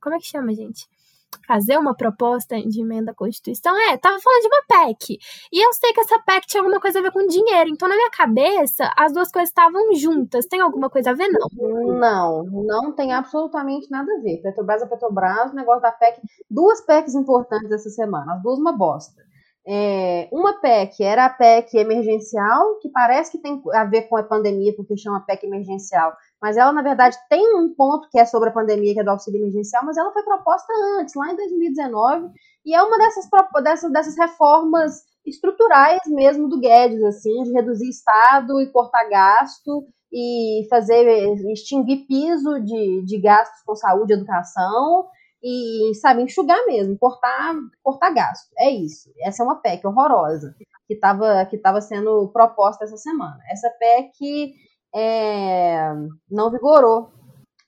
como 0.00 0.14
é 0.14 0.18
que 0.18 0.26
chama, 0.26 0.54
gente? 0.54 0.88
fazer 1.46 1.78
uma 1.78 1.94
proposta 1.94 2.56
de 2.60 2.80
emenda 2.80 3.12
à 3.12 3.14
Constituição, 3.14 3.74
é, 3.88 3.96
tava 3.96 4.18
falando 4.20 4.42
de 4.42 4.48
uma 4.48 4.86
PEC. 4.86 5.18
E 5.52 5.64
eu 5.64 5.72
sei 5.72 5.92
que 5.92 6.00
essa 6.00 6.18
PEC 6.20 6.46
tinha 6.46 6.62
alguma 6.62 6.80
coisa 6.80 6.98
a 6.98 7.02
ver 7.02 7.12
com 7.12 7.26
dinheiro. 7.26 7.70
Então, 7.70 7.88
na 7.88 7.96
minha 7.96 8.10
cabeça, 8.10 8.90
as 8.96 9.12
duas 9.12 9.30
coisas 9.30 9.50
estavam 9.50 9.94
juntas. 9.94 10.46
Tem 10.46 10.60
alguma 10.60 10.90
coisa 10.90 11.10
a 11.10 11.14
ver, 11.14 11.28
não? 11.28 11.98
Não, 11.98 12.44
não 12.44 12.92
tem 12.92 13.12
absolutamente 13.12 13.90
nada 13.90 14.10
a 14.12 14.20
ver. 14.20 14.38
Petrobras 14.42 14.82
é 14.82 14.86
Petrobras, 14.86 15.52
o 15.52 15.56
negócio 15.56 15.82
da 15.82 15.92
PEC. 15.92 16.20
Duas 16.50 16.80
PECs 16.84 17.14
importantes 17.14 17.70
essa 17.70 17.90
semana, 17.90 18.34
as 18.34 18.42
duas 18.42 18.58
uma 18.58 18.72
bosta. 18.72 19.26
É, 19.68 20.28
uma 20.30 20.60
PEC 20.60 21.02
era 21.02 21.24
a 21.24 21.30
PEC 21.30 21.76
emergencial, 21.76 22.78
que 22.80 22.88
parece 22.88 23.32
que 23.32 23.38
tem 23.38 23.60
a 23.74 23.84
ver 23.84 24.02
com 24.02 24.16
a 24.16 24.22
pandemia, 24.22 24.72
porque 24.76 24.96
chama 24.96 25.24
PEC 25.26 25.44
emergencial, 25.44 26.12
mas 26.46 26.56
ela, 26.56 26.72
na 26.72 26.80
verdade, 26.80 27.16
tem 27.28 27.56
um 27.56 27.74
ponto 27.74 28.08
que 28.08 28.20
é 28.20 28.24
sobre 28.24 28.50
a 28.50 28.52
pandemia, 28.52 28.94
que 28.94 29.00
é 29.00 29.02
do 29.02 29.10
auxílio 29.10 29.40
emergencial, 29.40 29.84
mas 29.84 29.96
ela 29.96 30.12
foi 30.12 30.22
proposta 30.22 30.72
antes, 30.96 31.12
lá 31.16 31.32
em 31.32 31.34
2019, 31.34 32.28
e 32.64 32.72
é 32.72 32.80
uma 32.80 32.96
dessas, 32.98 33.28
dessas, 33.64 33.92
dessas 33.92 34.16
reformas 34.16 35.02
estruturais 35.26 35.98
mesmo 36.06 36.48
do 36.48 36.60
Guedes, 36.60 37.02
assim, 37.02 37.42
de 37.42 37.52
reduzir 37.52 37.88
Estado 37.88 38.60
e 38.60 38.70
cortar 38.70 39.08
gasto 39.08 39.88
e 40.12 40.64
fazer, 40.70 41.34
extinguir 41.50 42.06
piso 42.06 42.60
de, 42.60 43.02
de 43.04 43.18
gastos 43.20 43.60
com 43.66 43.74
saúde 43.74 44.12
e 44.12 44.16
educação 44.16 45.08
e, 45.42 45.94
sabe, 45.96 46.22
enxugar 46.22 46.64
mesmo, 46.64 46.96
cortar, 46.96 47.56
cortar 47.82 48.10
gasto. 48.10 48.52
É 48.56 48.70
isso. 48.70 49.10
Essa 49.20 49.42
é 49.42 49.44
uma 49.44 49.60
PEC 49.60 49.84
horrorosa 49.84 50.54
que 50.86 50.94
estava 50.94 51.44
que 51.46 51.58
tava 51.58 51.80
sendo 51.80 52.28
proposta 52.28 52.84
essa 52.84 52.96
semana. 52.96 53.40
Essa 53.50 53.68
PEC 53.80 54.54
é, 54.96 55.92
não 56.30 56.50
vigorou. 56.50 57.10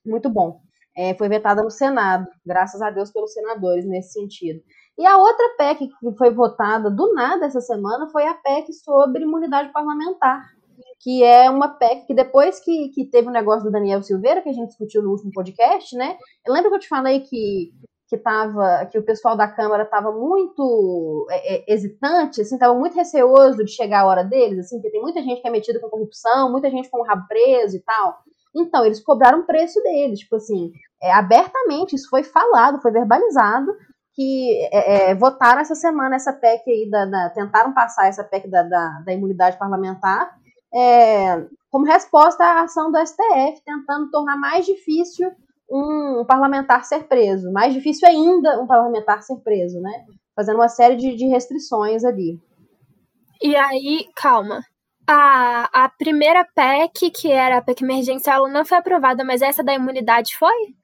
Muito 0.04 0.30
bom. 0.30 0.60
É, 0.96 1.14
foi 1.14 1.28
vetada 1.28 1.62
no 1.62 1.70
Senado, 1.70 2.26
graças 2.44 2.80
a 2.80 2.90
Deus 2.90 3.12
pelos 3.12 3.32
senadores 3.32 3.84
nesse 3.84 4.12
sentido. 4.12 4.60
E 4.96 5.06
a 5.06 5.16
outra 5.16 5.54
PEC 5.56 5.88
que 5.88 6.12
foi 6.16 6.30
votada 6.30 6.90
do 6.90 7.12
nada 7.14 7.46
essa 7.46 7.60
semana 7.60 8.08
foi 8.08 8.26
a 8.26 8.34
PEC 8.34 8.72
sobre 8.72 9.22
imunidade 9.22 9.70
parlamentar, 9.72 10.42
que 11.00 11.22
é 11.22 11.48
uma 11.48 11.68
PEC 11.68 12.06
que 12.06 12.14
depois 12.14 12.58
que, 12.58 12.88
que 12.88 13.04
teve 13.04 13.28
o 13.28 13.32
negócio 13.32 13.64
do 13.64 13.70
Daniel 13.70 14.02
Silveira, 14.02 14.42
que 14.42 14.48
a 14.48 14.52
gente 14.52 14.70
discutiu 14.70 15.02
no 15.02 15.10
último 15.10 15.30
podcast, 15.30 15.94
né? 15.94 16.18
Lembra 16.48 16.70
que 16.70 16.76
eu 16.76 16.80
te 16.80 16.88
falei 16.88 17.20
que 17.20 17.72
que 18.08 18.16
tava, 18.16 18.86
que 18.86 18.98
o 18.98 19.02
pessoal 19.04 19.36
da 19.36 19.46
Câmara 19.46 19.82
estava 19.82 20.10
muito 20.10 21.26
é, 21.30 21.56
é, 21.56 21.74
hesitante, 21.74 22.40
assim, 22.40 22.54
estava 22.54 22.74
muito 22.74 22.94
receoso 22.94 23.62
de 23.62 23.70
chegar 23.70 24.00
a 24.00 24.06
hora 24.06 24.24
deles, 24.24 24.60
assim, 24.60 24.76
porque 24.76 24.90
tem 24.90 25.02
muita 25.02 25.22
gente 25.22 25.42
que 25.42 25.46
é 25.46 25.50
metida 25.50 25.78
com 25.78 25.90
corrupção, 25.90 26.50
muita 26.50 26.70
gente 26.70 26.88
com 26.88 27.00
o 27.00 27.04
rabo 27.04 27.26
preso 27.28 27.76
e 27.76 27.80
tal. 27.80 28.18
Então, 28.56 28.84
eles 28.86 29.04
cobraram 29.04 29.40
o 29.40 29.46
preço 29.46 29.82
deles, 29.82 30.20
tipo 30.20 30.36
assim, 30.36 30.72
é, 31.02 31.12
abertamente, 31.12 31.94
isso 31.94 32.08
foi 32.08 32.22
falado, 32.22 32.80
foi 32.80 32.90
verbalizado, 32.90 33.76
que 34.14 34.68
é, 34.72 35.10
é, 35.10 35.14
votaram 35.14 35.60
essa 35.60 35.74
semana 35.74 36.16
essa 36.16 36.32
PEC 36.32 36.62
aí, 36.66 36.90
da, 36.90 37.04
da 37.04 37.30
tentaram 37.30 37.74
passar 37.74 38.08
essa 38.08 38.24
PEC 38.24 38.48
da, 38.48 38.62
da, 38.62 39.02
da 39.04 39.12
imunidade 39.12 39.58
parlamentar, 39.58 40.34
é, 40.74 41.46
como 41.70 41.84
resposta 41.84 42.42
à 42.42 42.62
ação 42.62 42.90
do 42.90 42.98
STF, 42.98 43.62
tentando 43.66 44.10
tornar 44.10 44.38
mais 44.38 44.64
difícil 44.64 45.30
um 45.70 46.24
parlamentar 46.26 46.84
ser 46.84 47.04
preso. 47.04 47.52
Mais 47.52 47.74
difícil 47.74 48.08
ainda 48.08 48.60
um 48.60 48.66
parlamentar 48.66 49.22
ser 49.22 49.36
preso, 49.36 49.80
né? 49.80 50.04
Fazendo 50.34 50.56
uma 50.56 50.68
série 50.68 50.96
de, 50.96 51.14
de 51.14 51.26
restrições 51.26 52.04
ali. 52.04 52.40
E 53.42 53.54
aí, 53.54 54.06
calma. 54.16 54.60
A, 55.06 55.84
a 55.84 55.88
primeira 55.88 56.44
PEC, 56.54 57.10
que 57.10 57.30
era 57.30 57.58
a 57.58 57.62
PEC 57.62 57.82
emergencial, 57.82 58.48
não 58.48 58.64
foi 58.64 58.78
aprovada, 58.78 59.24
mas 59.24 59.42
essa 59.42 59.62
da 59.62 59.74
imunidade 59.74 60.36
foi? 60.36 60.74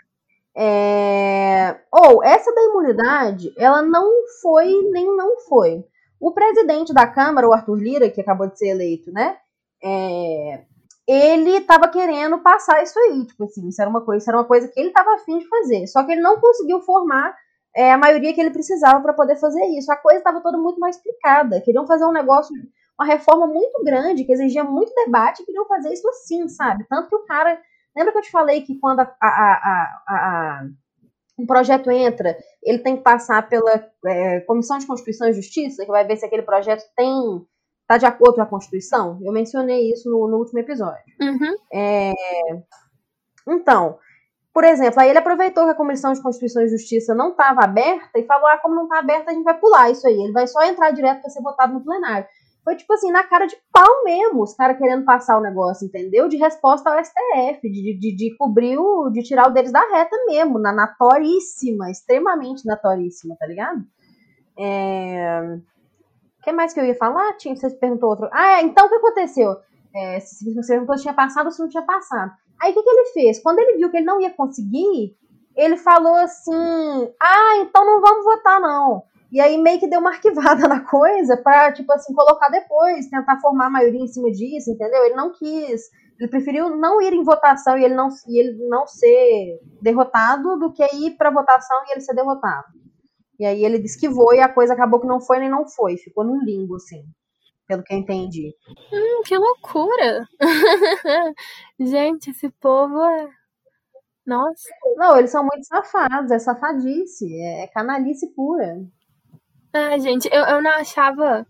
É... 0.57 1.77
Ou, 1.93 2.19
oh, 2.19 2.25
essa 2.25 2.55
da 2.55 2.63
imunidade, 2.63 3.53
ela 3.59 3.83
não 3.83 4.11
foi 4.41 4.71
nem 4.91 5.05
não 5.17 5.41
foi. 5.41 5.85
O 6.21 6.33
presidente 6.33 6.95
da 6.95 7.07
Câmara, 7.07 7.49
o 7.49 7.53
Arthur 7.53 7.77
Lira, 7.77 8.11
que 8.11 8.21
acabou 8.21 8.49
de 8.49 8.59
ser 8.59 8.69
eleito, 8.69 9.13
né? 9.13 9.37
É... 9.83 10.65
Ele 11.07 11.59
estava 11.59 11.89
querendo 11.89 12.39
passar 12.39 12.83
isso 12.83 12.99
aí, 12.99 13.27
tipo 13.27 13.45
assim, 13.45 13.69
isso 13.69 13.81
era 13.81 13.91
uma 13.91 14.01
coisa, 14.01 14.31
era 14.31 14.39
uma 14.39 14.47
coisa 14.47 14.69
que 14.69 14.81
ele 14.81 14.89
estava 14.89 15.15
afim 15.15 15.39
de 15.39 15.49
fazer. 15.49 15.87
Só 15.87 16.03
que 16.05 16.13
ele 16.13 16.23
não 16.23 16.41
conseguiu 16.41 16.81
formar 16.81 17.37
é, 17.77 17.93
a 17.93 17.99
maioria 17.99 18.33
que 18.33 18.41
ele 18.41 18.51
precisava 18.51 19.01
para 19.03 19.13
poder 19.13 19.37
fazer 19.37 19.65
isso. 19.77 19.93
A 19.93 19.97
coisa 19.97 20.19
estava 20.19 20.41
toda 20.41 20.57
muito 20.57 20.81
mais 20.81 20.97
explicada. 20.97 21.61
Queriam 21.61 21.87
fazer 21.87 22.07
um 22.07 22.13
negócio, 22.13 22.55
uma 22.99 23.07
reforma 23.07 23.47
muito 23.47 23.83
grande, 23.85 24.25
que 24.25 24.33
exigia 24.33 24.65
muito 24.65 24.95
debate, 24.95 25.43
e 25.43 25.47
queriam 25.47 25.67
fazer 25.67 25.93
isso 25.93 26.09
assim, 26.09 26.49
sabe? 26.49 26.87
Tanto 26.89 27.09
que 27.09 27.17
o 27.17 27.25
cara. 27.27 27.61
Lembra 27.97 28.13
que 28.13 28.19
eu 28.19 28.23
te 28.23 28.31
falei 28.31 28.63
que 28.63 28.79
quando 28.81 29.01
a, 29.01 29.09
a, 29.21 30.03
a 30.09 30.65
um 31.39 31.47
projeto 31.47 31.91
entra, 31.91 32.37
ele 32.63 32.79
tem 32.79 32.97
que 32.97 33.03
passar 33.03 33.49
pela 33.49 33.89
é, 34.07 34.41
Comissão 34.41 34.79
de 34.79 34.87
Constituição 34.87 35.29
e 35.29 35.33
Justiça, 35.33 35.85
que 35.85 35.91
vai 35.91 36.05
ver 36.05 36.17
se 36.17 36.25
aquele 36.25 36.43
projeto 36.43 36.85
tem 36.97 37.45
está 37.85 37.99
de 37.99 38.07
acordo 38.07 38.37
com 38.37 38.43
a 38.43 38.47
Constituição? 38.47 39.19
Eu 39.23 39.33
mencionei 39.33 39.91
isso 39.91 40.11
no, 40.11 40.27
no 40.29 40.39
último 40.39 40.59
episódio. 40.59 41.05
Uhum. 41.21 41.57
É, 41.73 42.13
então, 43.47 43.99
por 44.53 44.65
exemplo, 44.65 45.01
aí 45.01 45.11
ele 45.11 45.19
aproveitou 45.19 45.65
que 45.65 45.71
a 45.71 45.75
Comissão 45.75 46.13
de 46.13 46.23
Constituição 46.23 46.63
e 46.63 46.69
Justiça 46.69 47.15
não 47.15 47.31
estava 47.31 47.65
aberta 47.65 48.19
e 48.19 48.25
falou: 48.25 48.47
ah, 48.47 48.59
como 48.59 48.75
não 48.75 48.85
está 48.85 49.01
aberta, 49.01 49.31
a 49.31 49.35
gente 49.35 49.45
vai 49.45 49.59
pular 49.59 49.91
isso 49.91 50.07
aí. 50.07 50.15
Ele 50.15 50.33
vai 50.33 50.47
só 50.47 50.63
entrar 50.63 50.93
direto 50.93 51.21
para 51.21 51.31
ser 51.31 51.43
votado 51.43 51.75
no 51.75 51.85
plenário. 51.85 52.27
Foi 52.63 52.77
tipo 52.77 52.95
assim, 52.95 53.11
na 53.11 53.25
cara 53.25 53.47
de 53.47 53.57
pau 53.71 54.05
mesmo, 54.05 54.43
os 54.43 54.55
caras 54.55 54.79
querendo 54.79 55.05
passar 55.05 55.37
o 55.37 55.43
negócio, 55.43 55.85
entendeu? 55.85 56.29
De 56.29 56.39
resposta 56.39 56.89
ao 56.89 57.05
STF, 57.05 57.61
de, 57.69 57.99
de, 57.99 58.17
de 58.17 58.37
cobrir 58.39 58.79
o. 58.79 59.11
de 59.11 59.23
tirar 59.23 59.49
o 59.49 59.53
deles 59.53 59.73
da 59.73 59.83
reta 59.91 60.17
mesmo, 60.27 60.59
na 60.59 60.73
natoríssima, 60.73 61.91
extremamente 61.91 62.65
natoríssima, 62.65 63.37
tá 63.39 63.47
ligado? 63.47 63.83
É... 64.57 65.59
Que 66.45 66.53
mais 66.53 66.75
que 66.75 66.81
eu 66.81 66.85
ia 66.85 66.95
falar? 66.95 67.33
Tinha, 67.39 67.57
você 67.57 67.71
perguntou 67.71 68.11
outro. 68.11 68.29
Ah, 68.31 68.61
é, 68.61 68.63
então 68.63 68.87
o 68.87 68.89
que 68.89 68.97
aconteceu? 68.97 69.57
É, 69.95 70.21
se 70.21 70.55
você 70.55 70.75
perguntou 70.75 70.97
se 70.97 71.03
tinha 71.03 71.15
passado 71.15 71.47
ou 71.47 71.53
se 71.53 71.61
não 71.61 71.69
tinha 71.69 71.85
passado. 71.85 72.33
Aí 72.61 72.71
o 72.71 72.75
que, 72.75 72.83
que 72.83 72.91
ele 72.91 73.05
fez? 73.13 73.43
Quando 73.43 73.59
ele 73.61 73.79
viu 73.79 73.91
que 73.91 73.97
ele 73.97 74.07
não 74.07 74.21
ia 74.21 74.31
conseguir, 74.31 75.17
ele 75.57 75.77
falou 75.79 76.15
assim: 76.17 76.53
ah, 77.21 77.57
então 77.59 77.85
não 77.87 78.01
vamos 78.01 78.25
votar, 78.25 78.61
não. 78.61 79.03
E 79.33 79.41
aí 79.41 79.57
meio 79.57 79.81
que 79.81 79.89
deu 79.89 80.01
uma 80.01 80.11
arquivada 80.15 80.69
na 80.69 80.81
coisa 80.81 81.37
pra, 81.37 81.73
tipo 81.73 81.93
assim, 81.93 82.13
colocar 82.15 82.51
depois, 82.51 83.09
tentar 83.09 83.41
formar 83.41 83.67
a 83.67 83.71
maioria 83.71 84.01
em 84.01 84.07
cima 84.07 84.31
disso, 84.31 84.71
entendeu? 84.71 85.05
Ele 85.05 85.15
não 85.15 85.33
quis. 85.33 85.83
Ele 86.21 86.29
preferiu 86.29 86.77
não 86.77 87.01
ir 87.01 87.13
em 87.13 87.25
votação 87.25 87.77
e 87.77 87.85
ele 87.85 87.95
não, 87.95 88.09
e 88.29 88.39
ele 88.39 88.69
não 88.69 88.87
ser 88.87 89.61
derrotado 89.83 90.57
do 90.59 90.73
que 90.73 90.85
ir 90.95 91.17
pra 91.17 91.31
votação 91.31 91.77
e 91.89 91.93
ele 91.93 92.01
ser 92.01 92.15
derrotado. 92.15 92.67
E 93.39 93.45
aí 93.45 93.65
ele 93.65 93.79
esquivou 93.79 94.35
e 94.35 94.41
a 94.41 94.49
coisa 94.49 94.75
acabou 94.75 95.01
que 95.01 95.07
não 95.07 95.21
foi 95.21 95.39
nem 95.39 95.51
não 95.51 95.67
foi. 95.69 95.97
Ficou 95.97 96.25
num 96.25 96.43
limbo, 96.45 96.77
assim 96.77 97.05
pelo 97.67 97.83
que 97.83 97.95
eu 97.95 97.99
entendi. 97.99 98.55
Hum, 98.93 99.23
que 99.25 99.37
loucura! 99.37 100.29
Gente, 101.81 102.31
esse 102.31 102.51
povo 102.51 103.03
é. 103.03 103.29
Nossa. 104.27 104.69
Não, 104.97 105.19
eles 105.19 105.31
são 105.31 105.43
muito 105.43 105.67
safados, 105.67 106.31
é 106.31 106.39
safadice, 106.39 107.27
é, 107.41 107.65
é 107.65 107.67
canalice 107.67 108.33
pura. 108.35 108.83
Ah, 109.71 109.99
gente, 109.99 110.29
eu, 110.33 110.43
eu 110.45 110.63
não 110.63 110.71
achava. 110.71 111.47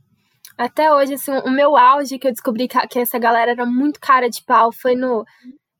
Até 0.58 0.92
hoje, 0.92 1.14
assim, 1.14 1.30
o 1.30 1.50
meu 1.50 1.76
auge 1.76 2.18
que 2.18 2.26
eu 2.26 2.32
descobri 2.32 2.66
que, 2.66 2.78
que 2.88 2.98
essa 2.98 3.18
galera 3.18 3.52
era 3.52 3.66
muito 3.66 4.00
cara 4.00 4.28
de 4.28 4.42
pau 4.42 4.72
foi 4.72 4.96
no 4.96 5.24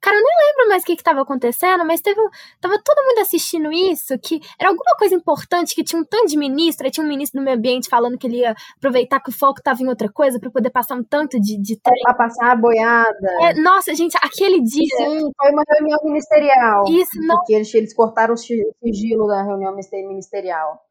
Cara, 0.05 0.19
eu 0.19 0.23
nem 0.23 0.35
lembro 0.49 0.69
mais 0.69 0.83
o 0.83 0.87
que, 0.87 0.97
que 0.97 1.03
tava 1.03 1.23
acontecendo, 1.23 1.83
mas 1.83 2.03
teve. 2.03 2.21
Tava 2.61 2.79
todo 2.85 3.07
mundo 3.07 3.21
assistindo 3.21 3.73
isso, 3.73 4.19
que 4.19 4.39
era 4.61 4.69
alguma 4.69 4.95
coisa 4.99 5.15
importante, 5.15 5.75
que 5.75 5.83
tinha 5.83 5.99
um 5.99 6.05
tanto 6.05 6.27
de 6.27 6.37
ministro, 6.37 6.85
aí 6.85 6.91
tinha 6.91 7.03
um 7.03 7.09
ministro 7.09 7.41
do 7.41 7.45
meio 7.45 7.57
ambiente 7.57 7.89
falando 7.89 8.19
que 8.19 8.27
ele 8.27 8.41
ia 8.41 8.55
aproveitar 8.77 9.19
que 9.21 9.31
o 9.31 9.33
foco 9.33 9.63
tava 9.63 9.83
em 9.83 9.89
outra 9.89 10.13
coisa 10.13 10.39
para 10.39 10.51
poder 10.51 10.69
passar 10.69 10.97
um 10.97 11.03
tanto 11.03 11.41
de, 11.41 11.59
de 11.59 11.81
trem. 11.81 12.03
Pra 12.03 12.13
passar 12.13 12.53
a 12.53 12.55
boiada. 12.55 13.29
É, 13.41 13.55
nossa, 13.55 13.95
gente, 13.95 14.15
aquele 14.23 14.61
dia. 14.61 14.95
Sim, 14.95 15.31
foi 15.41 15.51
uma 15.51 15.65
reunião 15.67 15.99
ministerial. 16.05 16.85
Isso, 16.87 17.19
não. 17.23 17.37
Porque 17.37 17.55
eles, 17.55 17.73
eles 17.73 17.95
cortaram 17.95 18.35
o 18.35 18.37
sigilo 18.37 19.27
da 19.27 19.43
reunião 19.43 19.75
ministerial. 19.75 20.83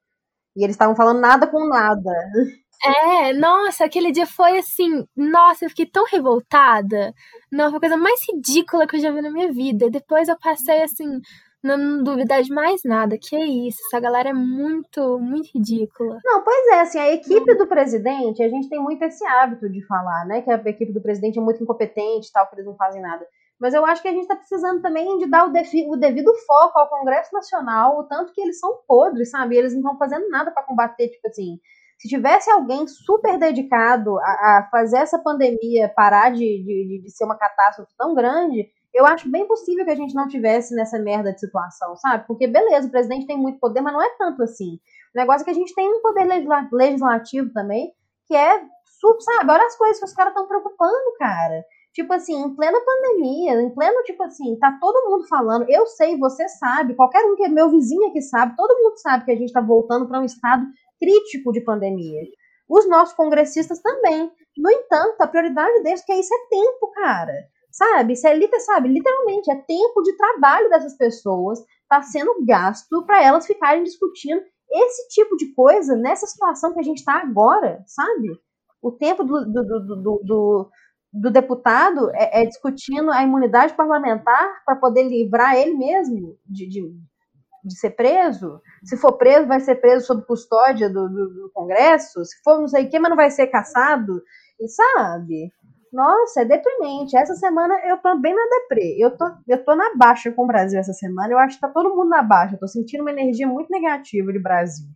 E 0.58 0.64
eles 0.64 0.74
estavam 0.74 0.96
falando 0.96 1.20
nada 1.20 1.46
com 1.46 1.68
nada. 1.68 2.12
É, 2.86 3.32
nossa, 3.34 3.86
aquele 3.86 4.12
dia 4.12 4.26
foi 4.26 4.58
assim, 4.58 5.06
nossa, 5.16 5.64
eu 5.64 5.70
fiquei 5.70 5.86
tão 5.86 6.06
revoltada. 6.06 7.14
Não, 7.52 7.70
foi 7.70 7.78
a 7.78 7.80
coisa 7.80 7.98
mais 7.98 8.20
ridícula 8.28 8.86
que 8.86 8.98
eu 8.98 9.00
já 9.00 9.10
vi 9.10 9.22
na 9.22 9.32
minha 9.32 9.52
vida. 9.54 9.86
E 9.86 9.90
depois 9.90 10.28
eu 10.28 10.38
passei 10.38 10.84
assim, 10.84 11.22
não 11.64 12.04
duvidar 12.04 12.42
de 12.44 12.54
mais 12.54 12.82
nada. 12.84 13.18
Que 13.18 13.38
é 13.38 13.46
isso, 13.46 13.80
essa 13.88 14.02
galera 14.02 14.30
é 14.30 14.34
muito, 14.34 15.18
muito 15.18 15.50
ridícula. 15.56 16.20
Não, 16.26 16.44
pois 16.44 16.68
é, 16.68 16.82
assim, 16.82 17.00
a 17.00 17.14
equipe 17.14 17.56
do 17.56 17.68
presidente, 17.68 18.44
a 18.44 18.50
gente 18.50 18.68
tem 18.68 18.80
muito 18.82 19.02
esse 19.04 19.26
hábito 19.26 19.70
de 19.70 19.82
falar, 19.86 20.26
né? 20.26 20.42
Que 20.42 20.52
a 20.52 20.56
equipe 20.56 20.92
do 20.92 21.02
presidente 21.02 21.40
é 21.40 21.42
muito 21.42 21.64
incompetente 21.64 22.32
tal, 22.34 22.48
que 22.50 22.56
eles 22.56 22.66
não 22.66 22.76
fazem 22.76 23.02
nada. 23.02 23.26
Mas 23.60 23.74
eu 23.74 23.86
acho 23.86 24.02
que 24.02 24.10
a 24.10 24.12
gente 24.12 24.24
está 24.24 24.36
precisando 24.36 24.82
também 24.82 25.18
de 25.20 25.30
dar 25.30 25.48
o, 25.48 25.52
o, 25.90 25.96
devido 25.96 26.34
foco 26.46 26.78
ao 26.78 26.90
Congresso 26.90 27.34
Nacional, 27.34 27.98
o 27.98 28.04
tanto 28.04 28.34
que 28.34 28.42
eles 28.42 28.60
são 28.60 28.80
podres, 28.86 29.30
sabe? 29.30 29.56
Eles 29.56 29.72
não 29.72 29.80
estão 29.80 29.98
fazendo 29.98 30.28
nada 30.28 30.52
para 30.52 30.64
combater, 30.64 31.08
tipo 31.08 31.26
assim, 31.30 31.60
se 32.04 32.10
tivesse 32.10 32.52
alguém 32.52 32.86
super 32.86 33.40
dedicado 33.40 34.20
a, 34.20 34.24
a 34.24 34.68
fazer 34.70 34.98
essa 34.98 35.18
pandemia 35.18 35.88
parar 35.88 36.32
de, 36.32 36.62
de, 36.62 37.02
de, 37.02 37.10
ser 37.10 37.24
uma 37.24 37.38
catástrofe 37.38 37.94
tão 37.98 38.14
grande, 38.14 38.70
eu 38.94 39.06
acho 39.06 39.32
bem 39.32 39.48
possível 39.48 39.86
que 39.86 39.92
a 39.92 39.96
gente 39.96 40.14
não 40.14 40.28
tivesse 40.28 40.76
nessa 40.76 41.00
merda 41.00 41.32
de 41.32 41.40
situação, 41.40 41.96
sabe? 41.96 42.28
Porque, 42.28 42.46
beleza, 42.46 42.90
o 42.90 42.92
presidente 42.92 43.26
tem 43.26 43.38
muito 43.38 43.58
poder, 43.58 43.80
mas 43.80 43.94
não 43.94 44.02
é 44.02 44.10
tanto 44.18 44.44
assim. 44.44 44.82
O 45.16 45.18
negócio 45.18 45.44
é 45.44 45.46
que 45.46 45.52
a 45.52 45.54
gente 45.54 45.74
tem 45.74 45.88
um 45.88 46.02
poder 46.02 46.28
legislativo 46.74 47.54
também, 47.54 47.94
que 48.28 48.36
é, 48.36 48.60
sabe? 49.22 49.52
Olha 49.52 49.66
as 49.66 49.78
coisas 49.78 49.98
que 49.98 50.06
os 50.06 50.14
caras 50.14 50.32
estão 50.32 50.46
preocupando, 50.46 51.16
cara. 51.18 51.64
Tipo 51.94 52.12
assim, 52.12 52.36
em 52.36 52.54
plena 52.54 52.80
pandemia, 52.84 53.62
em 53.62 53.74
pleno, 53.74 54.04
tipo 54.04 54.24
assim, 54.24 54.58
tá 54.60 54.78
todo 54.82 55.10
mundo 55.10 55.26
falando, 55.30 55.66
eu 55.70 55.86
sei, 55.86 56.18
você 56.18 56.50
sabe, 56.50 56.96
qualquer 56.96 57.24
um 57.24 57.36
que 57.38 57.44
é 57.44 57.48
meu 57.48 57.70
vizinho 57.70 58.10
aqui 58.10 58.22
sabe, 58.22 58.58
todo 58.58 58.78
mundo 58.84 58.98
sabe 58.98 59.24
que 59.24 59.32
a 59.32 59.36
gente 59.36 59.54
tá 59.54 59.62
voltando 59.62 60.06
para 60.06 60.20
um 60.20 60.26
estado 60.26 60.66
crítico 61.00 61.52
de 61.52 61.62
pandemia. 61.62 62.22
Os 62.70 62.88
nossos 62.88 63.16
congressistas 63.16 63.82
também. 63.82 64.32
No 64.58 64.72
entanto, 64.72 65.22
a 65.22 65.28
prioridade 65.28 65.84
deles, 65.84 66.04
que 66.06 66.12
é 66.12 66.20
isso 66.20 66.34
é 66.34 66.48
tempo, 66.50 66.92
cara. 66.92 67.34
Sabe? 67.72 68.14
É, 68.14 68.60
sabe, 68.60 68.88
literalmente, 68.88 69.52
é 69.52 69.56
tempo 69.56 70.02
de 70.04 70.16
trabalho 70.16 70.70
dessas 70.70 70.96
pessoas 70.96 71.60
está 71.84 72.02
sendo 72.02 72.46
gasto 72.46 73.06
para 73.06 73.24
elas 73.24 73.46
ficarem 73.46 73.84
discutindo 73.84 74.42
esse 74.72 75.08
tipo 75.10 75.36
de 75.36 75.54
coisa 75.54 75.96
nessa 75.96 76.26
situação 76.26 76.74
que 76.74 76.80
a 76.80 76.84
gente 76.84 77.00
está 77.00 77.22
agora, 77.22 77.84
sabe? 77.86 78.30
O 78.82 78.92
tempo 78.92 79.24
do, 79.24 79.46
do, 79.46 79.64
do, 79.64 80.22
do, 80.24 80.70
do 81.14 81.32
deputado 81.32 82.10
é, 82.16 82.42
é, 82.42 82.46
discutindo 82.46 83.12
a 83.12 83.24
imunidade 83.24 83.76
parlamentar 83.76 84.64
para 84.66 84.76
poder 84.76 85.04
livrar 85.04 85.56
ele 85.56 85.76
mesmo 85.76 86.38
de, 86.46 86.68
de, 86.68 86.82
de 87.64 87.78
ser 87.78 87.92
preso. 87.92 88.62
Se 88.84 88.98
for 88.98 89.14
preso, 89.14 89.48
vai 89.48 89.60
ser 89.60 89.76
preso 89.76 90.06
sob 90.06 90.26
custódia 90.26 90.90
do, 90.90 91.08
do, 91.08 91.30
do 91.30 91.52
Congresso. 91.54 92.24
Se 92.26 92.42
for 92.44 92.60
não 92.60 92.68
sei 92.68 92.86
o 92.86 92.90
que, 92.90 93.00
mas 93.00 93.10
não 93.10 93.18
vai 93.18 93.32
ser 93.32 93.48
caçado. 93.48 94.22
E 94.60 94.68
sabe? 94.68 95.52
Nossa, 95.92 96.42
é 96.42 96.46
deprimente. 96.46 97.16
Essa 97.16 97.36
semana 97.36 97.76
eu 97.86 97.98
tô 97.98 98.18
bem 98.18 98.34
na 98.34 98.44
deprê. 98.60 98.98
Eu 99.00 99.16
tô, 99.16 99.26
eu 99.48 99.64
tô 99.64 99.76
na 99.76 99.96
baixa 99.96 100.32
com 100.32 100.44
o 100.44 100.48
Brasil 100.48 100.80
essa 100.80 100.94
semana. 100.94 101.32
Eu 101.32 101.38
acho 101.38 101.56
que 101.56 101.62
tá 101.62 101.70
todo 101.70 101.96
mundo 101.96 102.10
na 102.10 102.24
baixa. 102.24 102.56
Eu 102.56 102.60
tô 102.60 102.68
sentindo 102.68 103.02
uma 103.02 103.12
energia 103.12 103.48
muito 103.48 103.70
negativa 103.70 104.34
de 104.34 104.40
Brasil. 104.40 104.88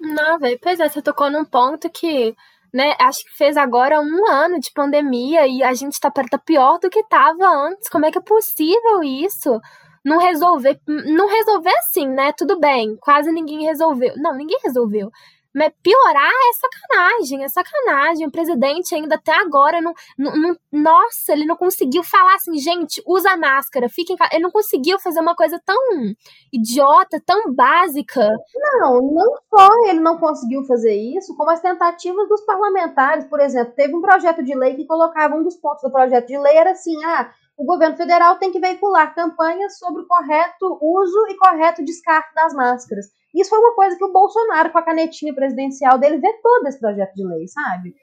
Não, 0.00 0.38
velho. 0.38 0.58
Pois 0.62 0.78
é, 0.78 0.88
você 0.88 1.02
tocou 1.02 1.30
num 1.30 1.44
ponto 1.44 1.90
que, 1.90 2.34
né, 2.72 2.94
acho 3.00 3.24
que 3.24 3.36
fez 3.36 3.56
agora 3.56 4.00
um 4.00 4.30
ano 4.30 4.60
de 4.60 4.70
pandemia 4.72 5.48
e 5.48 5.64
a 5.64 5.74
gente 5.74 5.98
tá, 5.98 6.10
tá 6.10 6.38
pior 6.38 6.78
do 6.78 6.88
que 6.88 7.02
tava 7.08 7.46
antes. 7.46 7.88
Como 7.88 8.06
é 8.06 8.12
que 8.12 8.18
é 8.18 8.22
possível 8.22 9.02
isso? 9.02 9.60
Não 10.04 10.18
resolver, 10.18 10.80
não 10.86 11.28
resolver 11.28 11.72
assim, 11.78 12.08
né? 12.08 12.32
Tudo 12.36 12.58
bem, 12.58 12.96
quase 13.00 13.30
ninguém 13.30 13.64
resolveu. 13.64 14.14
Não, 14.16 14.34
ninguém 14.34 14.58
resolveu. 14.62 15.10
Mas 15.54 15.72
piorar 15.82 16.30
é 16.30 16.52
sacanagem, 16.54 17.44
é 17.44 17.48
sacanagem. 17.48 18.26
O 18.26 18.30
presidente 18.30 18.94
ainda 18.94 19.16
até 19.16 19.32
agora 19.34 19.80
não, 19.80 19.92
não, 20.16 20.36
não, 20.36 20.56
Nossa, 20.72 21.32
ele 21.32 21.44
não 21.44 21.56
conseguiu 21.56 22.04
falar 22.04 22.36
assim, 22.36 22.56
gente, 22.58 23.02
usa 23.04 23.36
máscara, 23.36 23.88
fica 23.88 24.12
em 24.12 24.16
casa. 24.16 24.30
Ele 24.32 24.44
não 24.44 24.50
conseguiu 24.50 24.98
fazer 25.00 25.20
uma 25.20 25.34
coisa 25.34 25.60
tão 25.64 25.76
idiota, 26.52 27.20
tão 27.26 27.52
básica. 27.52 28.28
Não, 28.54 29.00
não 29.02 29.34
só 29.48 29.68
ele 29.88 30.00
não 30.00 30.18
conseguiu 30.18 30.64
fazer 30.64 30.94
isso, 30.94 31.36
como 31.36 31.50
as 31.50 31.60
tentativas 31.60 32.28
dos 32.28 32.42
parlamentares, 32.42 33.24
por 33.24 33.40
exemplo, 33.40 33.74
teve 33.74 33.94
um 33.94 34.00
projeto 34.00 34.44
de 34.44 34.54
lei 34.54 34.76
que 34.76 34.86
colocava 34.86 35.34
um 35.34 35.42
dos 35.42 35.56
pontos 35.56 35.82
do 35.82 35.90
projeto 35.90 36.28
de 36.28 36.38
lei 36.38 36.56
era 36.56 36.70
assim, 36.70 37.04
ah, 37.04 37.30
o 37.60 37.64
governo 37.64 37.96
federal 37.96 38.38
tem 38.38 38.50
que 38.50 38.58
veicular 38.58 39.14
campanhas 39.14 39.78
sobre 39.78 40.02
o 40.02 40.06
correto 40.06 40.78
uso 40.80 41.26
e 41.28 41.36
correto 41.36 41.84
descarte 41.84 42.34
das 42.34 42.54
máscaras. 42.54 43.06
Isso 43.34 43.50
foi 43.50 43.58
uma 43.58 43.74
coisa 43.74 43.96
que 43.96 44.04
o 44.04 44.12
Bolsonaro, 44.12 44.70
com 44.70 44.78
a 44.78 44.82
canetinha 44.82 45.34
presidencial 45.34 45.98
dele, 45.98 46.18
vetou 46.18 46.62
desse 46.62 46.80
projeto 46.80 47.14
de 47.14 47.24
lei, 47.24 47.46
sabe? 47.46 47.94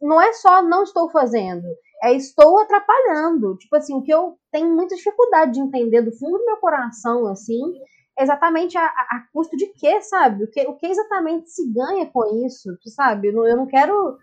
não 0.00 0.20
é 0.20 0.32
só 0.32 0.62
não 0.62 0.82
estou 0.82 1.10
fazendo, 1.10 1.66
é 2.02 2.12
estou 2.12 2.58
atrapalhando. 2.58 3.56
Tipo 3.56 3.76
assim, 3.76 3.94
o 3.94 4.02
que 4.02 4.12
eu 4.12 4.38
tenho 4.50 4.74
muita 4.74 4.94
dificuldade 4.94 5.52
de 5.52 5.60
entender 5.60 6.02
do 6.02 6.12
fundo 6.12 6.38
do 6.38 6.46
meu 6.46 6.56
coração, 6.56 7.26
assim, 7.26 7.62
é 8.18 8.22
exatamente 8.22 8.78
a, 8.78 8.84
a, 8.84 9.26
custo 9.32 9.56
de 9.56 9.66
quê, 9.74 10.00
sabe? 10.00 10.44
O 10.44 10.50
que, 10.50 10.60
o 10.62 10.74
que 10.74 10.86
exatamente 10.86 11.50
se 11.50 11.70
ganha 11.70 12.06
com 12.06 12.46
isso, 12.46 12.76
sabe? 12.86 13.28
Eu 13.28 13.34
não, 13.34 13.46
eu 13.46 13.56
não 13.56 13.66
quero. 13.66 14.18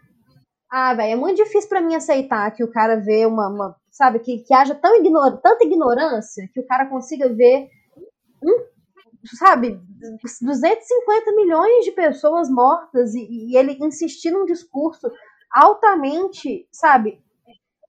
Ah, 0.75 0.95
velho, 0.95 1.11
é 1.11 1.15
muito 1.15 1.37
difícil 1.37 1.69
para 1.69 1.81
mim 1.81 1.93
aceitar 1.93 2.49
que 2.49 2.63
o 2.63 2.71
cara 2.71 2.95
vê 2.95 3.27
uma. 3.27 3.47
uma 3.47 3.75
sabe, 3.91 4.17
que, 4.17 4.39
que 4.39 4.51
haja 4.55 4.73
tão 4.73 4.95
ignor, 4.95 5.37
tanta 5.37 5.63
ignorância 5.63 6.49
que 6.51 6.59
o 6.59 6.65
cara 6.65 6.87
consiga 6.87 7.29
ver 7.29 7.69
um 8.41 8.73
sabe, 9.37 9.79
250 10.41 11.35
milhões 11.35 11.85
de 11.85 11.91
pessoas 11.91 12.49
mortas 12.49 13.13
e, 13.13 13.51
e 13.51 13.55
ele 13.55 13.77
insistir 13.81 14.31
num 14.31 14.45
discurso 14.45 15.11
altamente, 15.51 16.67
sabe, 16.71 17.21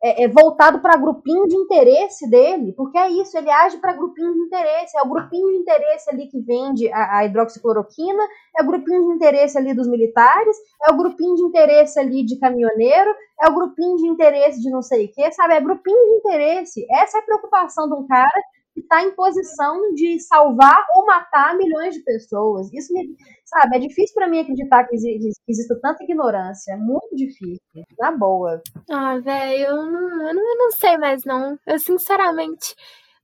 é, 0.05 0.25
é 0.25 0.29
voltado 0.29 0.81
para 0.81 0.99
grupinho 0.99 1.49
de 1.49 1.57
interesse 1.57 2.29
dele, 2.29 2.75
porque 2.77 2.99
é 2.99 3.09
isso, 3.09 3.39
ele 3.39 3.51
age 3.51 3.79
para 3.79 3.95
grupinho 3.95 4.35
de 4.35 4.41
interesse, 4.41 4.99
é 4.99 5.03
o 5.03 5.09
grupinho 5.09 5.49
de 5.49 5.57
interesse 5.57 6.11
ali 6.11 6.27
que 6.27 6.39
vende 6.41 6.93
a, 6.93 7.21
a, 7.21 7.25
hidroxicloroquina, 7.25 8.23
é 8.55 8.63
o 8.63 8.67
grupinho 8.67 9.01
de 9.09 9.15
interesse 9.15 9.57
ali 9.57 9.73
dos 9.73 9.89
militares, 9.89 10.55
é 10.87 10.93
o 10.93 10.97
grupinho 10.99 11.35
de 11.37 11.43
interesse 11.45 11.99
ali 11.99 12.23
de 12.23 12.39
caminhoneiro, 12.39 13.15
é 13.41 13.49
o 13.49 13.55
grupinho 13.55 13.97
de 13.97 14.07
interesse 14.07 14.61
de 14.61 14.71
não 14.71 14.83
sei 14.83 15.07
o 15.07 15.13
que, 15.13 15.33
sabe, 15.33 15.55
é 15.55 15.61
grupinho 15.61 15.97
de 15.97 16.17
interesse, 16.17 16.87
essa 16.91 17.17
é 17.17 17.21
a 17.21 17.25
preocupação 17.25 17.89
de 17.89 17.95
um 17.95 18.07
cara 18.07 18.43
está 18.81 19.03
em 19.03 19.15
posição 19.15 19.95
de 19.95 20.19
salvar 20.21 20.85
ou 20.95 21.07
matar 21.07 21.57
milhões 21.57 21.95
de 21.95 22.03
pessoas. 22.03 22.73
Isso 22.73 22.93
me, 22.93 23.17
sabe, 23.45 23.77
é 23.77 23.81
difícil 23.81 24.15
para 24.15 24.29
mim 24.29 24.41
acreditar 24.41 24.85
que 24.85 24.95
existe, 24.95 25.41
que 25.45 25.53
existe 25.53 25.81
tanta 25.81 26.03
ignorância. 26.05 26.73
É 26.73 26.77
muito 26.77 27.15
difícil, 27.15 27.61
na 27.99 28.13
boa. 28.13 28.61
Ah, 28.91 29.19
velho, 29.19 29.67
eu 29.67 29.77
não, 29.77 30.23
eu, 30.23 30.35
eu 30.35 30.59
não 30.59 30.71
sei 30.73 30.97
mais 30.99 31.25
não. 31.25 31.59
Eu 31.67 31.79
sinceramente 31.79 32.75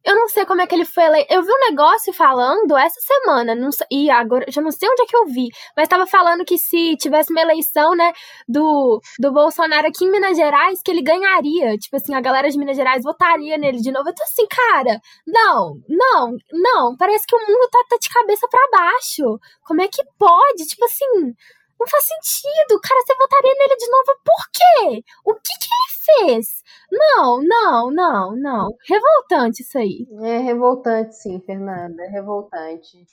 eu 0.04 0.14
não 0.14 0.28
sei 0.28 0.44
como 0.46 0.62
é 0.62 0.66
que 0.66 0.74
ele 0.74 0.84
foi 0.84 1.04
eleito. 1.04 1.32
Eu 1.32 1.42
vi 1.42 1.50
um 1.50 1.70
negócio 1.70 2.12
falando 2.12 2.76
essa 2.76 3.00
semana, 3.00 3.54
não 3.54 3.70
sei, 3.70 3.86
e 3.90 4.10
agora 4.10 4.46
já 4.48 4.60
não 4.62 4.70
sei 4.70 4.88
onde 4.88 5.02
é 5.02 5.06
que 5.06 5.16
eu 5.16 5.26
vi, 5.26 5.48
mas 5.76 5.84
estava 5.84 6.06
falando 6.06 6.44
que 6.44 6.58
se 6.58 6.96
tivesse 6.96 7.32
uma 7.32 7.40
eleição, 7.40 7.94
né, 7.94 8.12
do, 8.48 9.00
do 9.18 9.32
Bolsonaro 9.32 9.86
aqui 9.86 10.04
em 10.04 10.10
Minas 10.10 10.36
Gerais, 10.36 10.80
que 10.82 10.90
ele 10.90 11.02
ganharia. 11.02 11.76
Tipo 11.78 11.96
assim, 11.96 12.14
a 12.14 12.20
galera 12.20 12.48
de 12.50 12.58
Minas 12.58 12.76
Gerais 12.76 13.02
votaria 13.02 13.58
nele 13.58 13.78
de 13.78 13.92
novo. 13.92 14.08
Eu 14.08 14.14
tô 14.14 14.22
assim, 14.22 14.46
cara, 14.46 15.00
não, 15.26 15.76
não, 15.88 16.36
não. 16.52 16.96
Parece 16.96 17.26
que 17.26 17.36
o 17.36 17.40
mundo 17.40 17.68
tá, 17.70 17.78
tá 17.90 17.96
de 18.00 18.08
cabeça 18.08 18.46
para 18.48 18.78
baixo. 18.78 19.38
Como 19.64 19.82
é 19.82 19.88
que 19.88 20.02
pode? 20.18 20.66
Tipo 20.66 20.84
assim, 20.84 21.34
não 21.80 21.88
faz 21.88 22.04
sentido. 22.04 22.80
Cara, 22.82 23.00
você 23.00 23.14
votaria 23.14 23.54
nele 23.58 23.76
de 23.76 23.90
novo 23.90 24.20
por 24.24 24.50
quê? 24.52 25.04
O 25.24 25.34
que, 25.34 25.52
que 25.58 25.68
ele 25.72 26.34
fez? 26.34 26.62
Não, 26.92 27.42
não, 27.42 27.90
não, 27.90 28.36
não. 28.36 28.68
Revoltante 28.86 29.62
isso 29.62 29.78
aí. 29.78 30.06
É 30.22 30.38
revoltante, 30.38 31.16
sim, 31.16 31.40
Fernanda. 31.40 32.02
É 32.02 32.08
revoltante. 32.08 33.06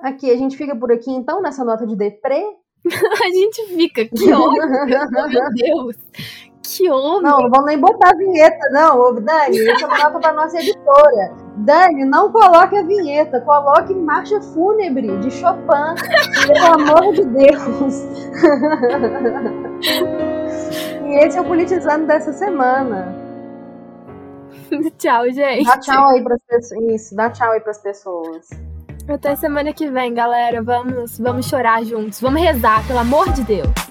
Aqui, 0.00 0.30
a 0.30 0.36
gente 0.36 0.56
fica 0.56 0.74
por 0.74 0.90
aqui 0.90 1.10
então, 1.10 1.42
nessa 1.42 1.64
nota 1.64 1.86
de 1.86 1.96
deprê. 1.96 2.44
a 3.22 3.28
gente 3.30 3.66
fica, 3.66 4.04
que 4.04 4.32
ódio, 4.32 4.68
meu 5.30 5.50
Deus. 5.54 5.96
Que 6.62 6.90
homem! 6.90 7.22
Não, 7.22 7.38
não 7.38 7.50
vamos 7.50 7.66
nem 7.66 7.78
botar 7.78 8.10
a 8.10 8.16
vinheta, 8.16 8.68
não. 8.72 9.14
Dani, 9.14 9.56
isso 9.56 9.84
é 9.84 9.86
uma 9.86 9.98
nota 9.98 10.18
para 10.18 10.32
nossa 10.32 10.58
editora. 10.58 11.32
Dani, 11.58 12.04
não 12.04 12.32
coloque 12.32 12.76
a 12.76 12.82
vinheta, 12.82 13.40
coloque 13.40 13.94
Marcha 13.94 14.40
Fúnebre 14.40 15.16
de 15.18 15.30
Chopin. 15.30 15.94
pelo 16.46 16.66
amor 16.74 17.12
de 17.12 17.24
Deus. 17.24 18.04
e 21.04 21.24
esse 21.24 21.38
é 21.38 21.40
o 21.40 21.44
Politizando 21.44 22.06
dessa 22.06 22.32
semana. 22.32 23.14
tchau, 24.98 25.30
gente. 25.30 25.64
Dá 25.64 25.78
tchau 25.78 26.08
aí 26.08 26.24
pras 26.24 26.42
pessoas. 26.42 26.82
Isso, 26.92 27.14
dá 27.14 27.30
tchau 27.30 27.52
aí 27.52 27.60
pras 27.60 27.78
pessoas. 27.78 28.65
Até 29.08 29.36
semana 29.36 29.72
que 29.72 29.88
vem, 29.88 30.12
galera. 30.12 30.62
Vamos, 30.62 31.18
vamos 31.18 31.46
chorar 31.46 31.84
juntos. 31.84 32.20
Vamos 32.20 32.42
rezar, 32.42 32.84
pelo 32.86 32.98
amor 32.98 33.32
de 33.32 33.42
Deus. 33.42 33.85